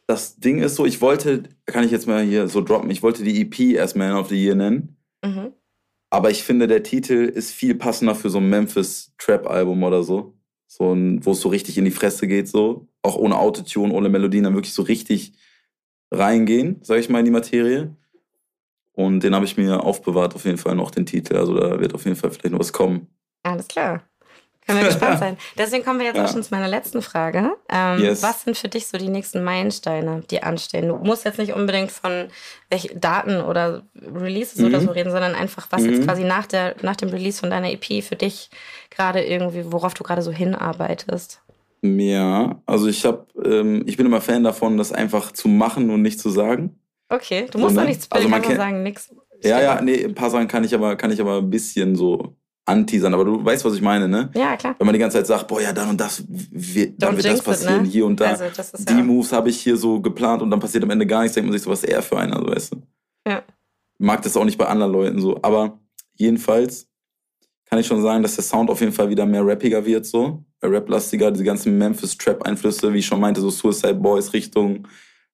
[0.08, 3.24] Das Ding ist so, ich wollte, kann ich jetzt mal hier so droppen, ich wollte
[3.24, 4.98] die EP erst Man of the Year nennen.
[5.24, 5.54] Mhm.
[6.10, 10.38] Aber ich finde, der Titel ist viel passender für so ein Memphis-Trap-Album oder so.
[10.68, 12.88] So ein, wo es so richtig in die Fresse geht, so.
[13.02, 15.34] Auch ohne Autotune, ohne Melodien, dann wirklich so richtig
[16.12, 17.96] reingehen, sag ich mal, in die Materie.
[19.06, 21.36] Und den habe ich mir aufbewahrt, auf jeden Fall noch, den Titel.
[21.38, 23.08] Also da wird auf jeden Fall vielleicht noch was kommen.
[23.44, 24.04] Alles klar.
[24.68, 25.38] Können wir gespannt sein.
[25.58, 26.26] Deswegen kommen wir jetzt ja.
[26.26, 27.52] auch schon zu meiner letzten Frage.
[27.70, 28.22] Ähm, yes.
[28.22, 30.88] Was sind für dich so die nächsten Meilensteine, die anstehen?
[30.88, 32.28] Du musst jetzt nicht unbedingt von
[32.70, 34.66] welchen Daten oder Releases mhm.
[34.68, 35.94] oder so reden, sondern einfach, was mhm.
[35.94, 38.50] jetzt quasi nach, der, nach dem Release von deiner EP für dich
[38.90, 41.42] gerade irgendwie, worauf du gerade so hinarbeitest.
[41.84, 46.04] Ja, also ich habe, ähm, ich bin immer Fan davon, das einfach zu machen und
[46.04, 46.80] nicht zu sagen.
[47.12, 47.86] Okay, du musst so, ne?
[47.86, 49.14] doch nichts also man kann sagen, nichts.
[49.44, 52.38] Ja, ja, nee, ein paar Sachen kann ich aber, kann ich aber ein bisschen so
[52.66, 54.30] anteasern, aber du weißt, was ich meine, ne?
[54.34, 54.76] Ja, klar.
[54.80, 57.42] Wenn man die ganze Zeit sagt, boah, ja, dann und das, wird, dann wird das
[57.42, 57.88] passieren, it, ne?
[57.90, 58.30] hier und da.
[58.30, 58.46] Also,
[58.78, 61.36] die ja Moves habe ich hier so geplant und dann passiert am Ende gar nichts,
[61.36, 62.82] denkt man sich so, was ist er für einer, so, weißt du?
[63.28, 63.44] Ja.
[63.98, 65.80] Mag das auch nicht bei anderen Leuten so, aber
[66.16, 66.88] jedenfalls
[67.66, 70.46] kann ich schon sagen, dass der Sound auf jeden Fall wieder mehr rappiger wird, so.
[70.64, 74.88] Rap-lastiger, diese ganzen Memphis-Trap-Einflüsse, wie ich schon meinte, so Suicide Boys Richtung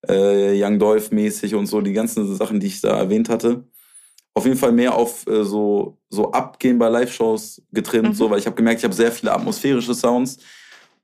[0.07, 3.63] äh, Young Dolph mäßig und so, die ganzen Sachen, die ich da erwähnt hatte
[4.37, 8.13] auf jeden Fall mehr auf äh, so, so Abgehen bei Live-Shows getrimmt, mhm.
[8.13, 10.37] so, weil ich habe gemerkt, ich habe sehr viele atmosphärische Sounds.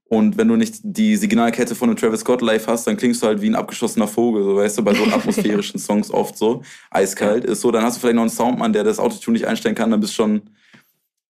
[0.05, 3.27] Und wenn du nicht die Signalkette von einem Travis Scott live hast, dann klingst du
[3.27, 6.61] halt wie ein abgeschossener Vogel, so weißt du, bei so atmosphärischen Songs oft so.
[6.91, 7.71] Eiskalt ist so.
[7.71, 10.13] Dann hast du vielleicht noch einen Soundmann, der das Autotune nicht einstellen kann, dann bist
[10.13, 10.41] du schon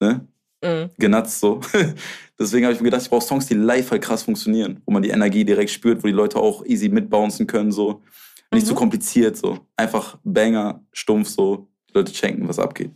[0.01, 0.28] ne,
[0.61, 0.89] mhm.
[0.97, 1.61] genatzt so.
[2.39, 5.03] Deswegen habe ich mir gedacht, ich brauche Songs, die live halt krass funktionieren, wo man
[5.03, 8.01] die Energie direkt spürt, wo die Leute auch easy mitbouncen können, so.
[8.51, 8.69] Nicht mhm.
[8.69, 9.59] so kompliziert, so.
[9.75, 12.91] Einfach Banger, stumpf, so Leute checken, was abgeht.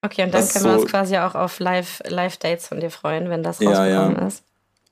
[0.00, 2.90] Okay, und dann das können wir so, uns quasi auch auf Live-Dates Live von dir
[2.90, 4.26] freuen, wenn das rausgekommen ja, ja.
[4.26, 4.44] ist.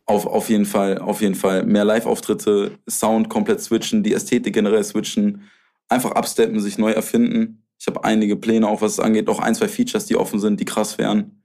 [0.04, 1.64] Auf, auf jeden Fall, auf jeden Fall.
[1.64, 5.48] Mehr Live-Auftritte, Sound komplett switchen, die Ästhetik generell switchen,
[5.88, 7.64] einfach absteppen, sich neu erfinden.
[7.78, 10.60] Ich habe einige Pläne, auch was es angeht, auch ein, zwei Features, die offen sind,
[10.60, 11.42] die krass wären.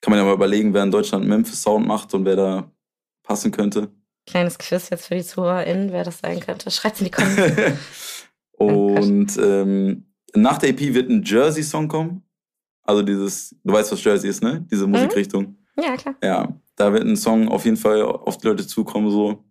[0.00, 2.70] Kann man ja mal überlegen, wer in Deutschland Memphis Sound macht und wer da
[3.22, 3.90] passen könnte.
[4.26, 6.70] Kleines Quiz jetzt für die ZuhörerInnen, wer das sein könnte.
[6.70, 7.78] Schreibt in die Kommentare.
[8.52, 12.22] und ähm, nach der EP wird ein Jersey-Song kommen.
[12.82, 14.66] Also dieses, du weißt, was Jersey ist, ne?
[14.70, 14.92] Diese mhm.
[14.92, 15.56] Musikrichtung.
[15.80, 16.14] Ja, klar.
[16.22, 19.44] Ja, da wird ein Song auf jeden Fall auf die Leute zukommen, so.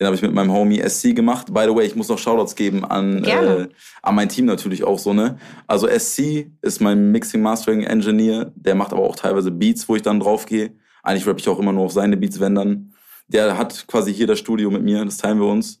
[0.00, 1.54] Den habe ich mit meinem Homie SC gemacht.
[1.54, 3.68] By the way, ich muss noch Shoutouts geben an, äh,
[4.02, 5.38] an mein Team natürlich auch so, ne?
[5.68, 8.52] Also SC ist mein Mixing Mastering Engineer.
[8.56, 10.72] Der macht aber auch teilweise Beats, wo ich dann drauf gehe.
[11.04, 12.92] Eigentlich rappe ich auch immer nur auf seine Beats, wenn dann.
[13.28, 15.80] Der hat quasi hier das Studio mit mir, das teilen wir uns.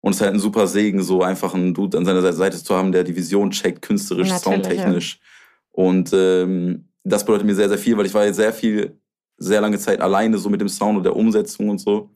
[0.00, 2.76] Und es ist halt ein super Segen, so einfach einen Dude an seiner Seite zu
[2.76, 5.20] haben, der die Vision checkt, künstlerisch, Natürlich, soundtechnisch.
[5.72, 9.00] Und ähm, das bedeutet mir sehr, sehr viel, weil ich war jetzt sehr viel,
[9.38, 12.10] sehr lange Zeit alleine so mit dem Sound und der Umsetzung und so.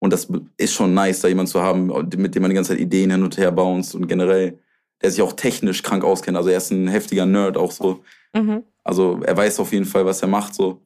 [0.00, 1.86] Und das ist schon nice, da jemanden zu haben,
[2.16, 4.58] mit dem man die ganze Zeit Ideen hin und her bounced und generell,
[5.02, 6.36] der sich auch technisch krank auskennt.
[6.36, 8.02] Also er ist ein heftiger Nerd auch so.
[8.34, 8.64] Mhm.
[8.82, 10.80] Also er weiß auf jeden Fall, was er macht so.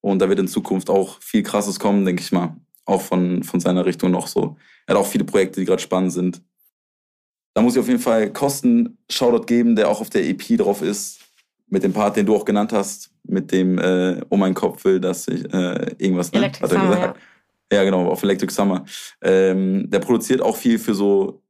[0.00, 2.56] Und da wird in Zukunft auch viel Krasses kommen, denke ich mal.
[2.84, 4.56] Auch von, von seiner Richtung noch so.
[4.86, 6.42] Er hat auch viele Projekte, die gerade spannend sind.
[7.54, 10.82] Da muss ich auf jeden Fall Kosten Shoutout geben, der auch auf der EP drauf
[10.82, 11.20] ist.
[11.68, 13.10] Mit dem Part, den du auch genannt hast.
[13.24, 16.38] Mit dem, äh, oh mein Kopf will, dass ich äh, irgendwas, ne?
[16.38, 17.16] Electric hat er Summer, gesagt.
[17.16, 17.22] Ja.
[17.70, 18.84] Genau, auf Electric Summer.
[19.22, 21.42] Ähm, der produziert auch viel für so,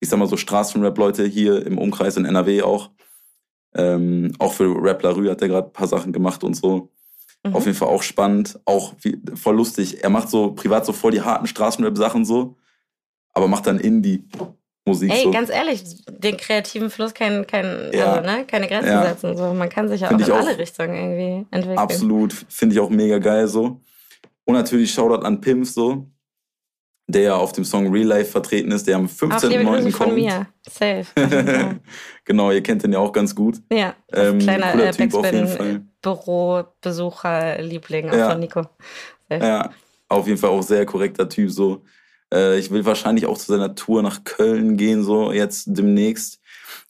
[0.00, 2.90] ich sag mal so Straßenrap-Leute hier im Umkreis in NRW auch.
[3.74, 6.90] Ähm, auch für Rap Larue hat er gerade ein paar Sachen gemacht und so.
[7.44, 7.54] Mhm.
[7.56, 10.04] Auf jeden Fall auch spannend, auch wie, voll lustig.
[10.04, 12.56] Er macht so privat so voll die harten Straßenrap-Sachen so,
[13.32, 15.30] aber macht dann Indie-Musik Ey, so.
[15.30, 18.12] ganz ehrlich, den kreativen Fluss kein, kein, Ja.
[18.12, 19.06] also, ne, keine Grenzen Ja.
[19.08, 19.36] setzen.
[19.36, 19.54] So.
[19.54, 21.78] Man kann sich ja auch in auch alle Richtungen irgendwie entwickeln.
[21.78, 23.80] Absolut, finde ich auch mega geil so.
[24.44, 26.08] Und natürlich Shoutout an Pimp so,
[27.06, 29.10] der ja auf dem Song Real Life vertreten ist, der am Auch
[29.42, 29.64] liebe 15.09.
[29.64, 29.96] Grüße kommt.
[29.96, 30.46] von mir.
[30.68, 31.06] Safe.
[32.24, 33.60] Genau, ihr kennt den ja auch ganz gut.
[33.72, 35.82] ja, Ähm, kleiner äh, Typ auf jeden Backspin Fall.
[36.82, 38.30] Bürobesucher-Liebling auch Ja.
[38.30, 38.62] von Nico.
[39.28, 39.44] Safe.
[39.44, 39.70] Ja,
[40.08, 41.82] auf jeden Fall auch sehr korrekter Typ so.
[42.32, 46.40] Äh, ich will wahrscheinlich auch zu seiner Tour nach Köln gehen, so jetzt demnächst.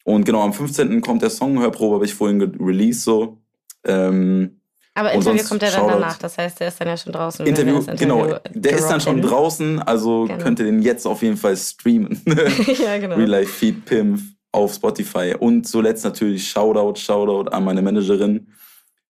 [0.04, 1.00] Und genau, am 15.
[1.00, 3.38] kommt der Song, Hörprobe habe ich vorhin released, so.
[3.84, 4.60] Ähm,
[4.94, 6.18] Aber Interview sonst kommt ja dann danach.
[6.18, 7.46] Das heißt, der ist dann ja schon draußen.
[7.46, 10.42] Interview, das genau, Interview der ist dann schon draußen, also Genau.
[10.42, 12.20] könnt ihr den jetzt auf jeden Fall streamen.
[12.26, 13.16] ja, genau.
[13.16, 14.20] Real Life Feed Pimp
[14.52, 15.34] auf Spotify.
[15.38, 18.48] Und zuletzt natürlich Shoutout, Shoutout an meine Managerin,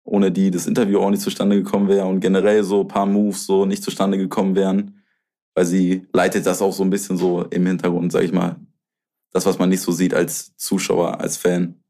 [0.04, 3.44] ohne die das Interview auch nicht zustande gekommen wäre und generell so ein paar Moves
[3.44, 5.02] so nicht zustande gekommen wären,
[5.54, 8.56] weil sie leitet das auch so ein bisschen so im Hintergrund, sag ich mal.
[9.32, 11.82] Das, was man nicht so sieht als Zuschauer, als Fan.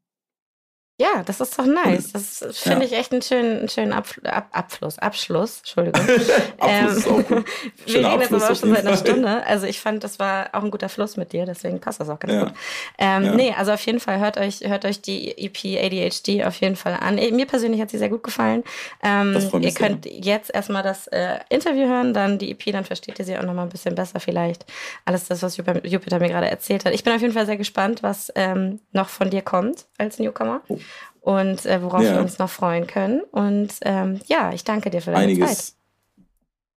[0.99, 2.11] Ja, das ist doch nice.
[2.11, 2.85] Das finde Ja.
[2.85, 4.97] ich echt einen schönen, einen schönen Abf Ab Abfluss.
[4.97, 6.01] Abschluss, Entschuldigung.
[6.59, 7.45] Abschluss ist auch gut.
[7.85, 8.97] Wir reden jetzt aber auch schon seit einer.
[8.97, 9.43] Stunde.
[9.45, 12.17] Also ich fand, das war auch ein guter Fluss mit dir, deswegen passt das auch
[12.17, 12.43] ganz Ja.
[12.45, 12.53] gut.
[12.97, 13.35] Ähm, Ja.
[13.35, 16.97] Nee, also auf jeden Fall hört euch, hört euch die EP ADHD auf jeden Fall
[16.99, 17.15] an.
[17.15, 18.63] Mir persönlich hat sie sehr gut gefallen.
[19.03, 23.19] Ähm, Das ihr könnt jetzt erstmal das äh, Interview hören, dann die EP, dann versteht
[23.19, 24.65] ihr sie auch nochmal ein bisschen besser vielleicht.
[25.05, 26.93] Alles das, was Jupiter, Jupiter mir gerade erzählt hat.
[26.95, 30.61] Ich bin auf jeden Fall sehr gespannt, was ähm, noch von dir kommt als Newcomer.
[30.69, 30.79] Oh.
[31.27, 32.13] Und äh, worauf Ja.
[32.13, 33.19] wir uns noch freuen können.
[33.31, 35.41] Und ähm, ja, ich danke dir für deine Zeit.
[35.41, 35.75] Einiges.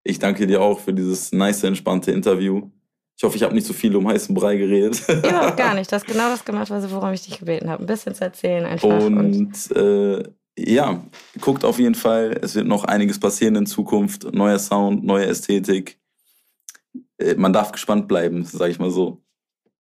[0.04, 2.68] Ich danke dir auch für dieses nice, entspannte Interview.
[3.16, 5.04] Ich hoffe, ich habe nicht so viel um heißen Brei geredet.
[5.08, 5.92] Überhaupt gar nicht.
[5.92, 7.84] Du hast genau das gemacht, was- worum ich dich gebeten habe.
[7.84, 8.88] Ein bisschen zu erzählen einfach.
[8.90, 10.24] Und, Und äh,
[10.58, 11.00] ja,
[11.42, 12.36] guckt auf jeden Fall.
[12.42, 14.34] Es wird noch einiges passieren in Zukunft.
[14.34, 16.00] Neuer Sound, neue Ästhetik.
[17.20, 19.22] Äh, man darf gespannt bleiben, sage ich mal so.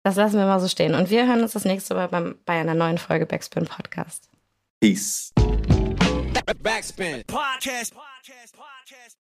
[0.03, 0.95] das lassen wir mal so stehen.
[0.95, 4.29] Und wir hören uns das nächste Mal beim, bei einer neuen Folge Backspin Podcast.
[4.83, 5.31] Peace.
[6.59, 7.23] Backspin.
[7.27, 7.93] Podcast.
[7.95, 8.51] Podcast.
[8.51, 9.22] Podcast.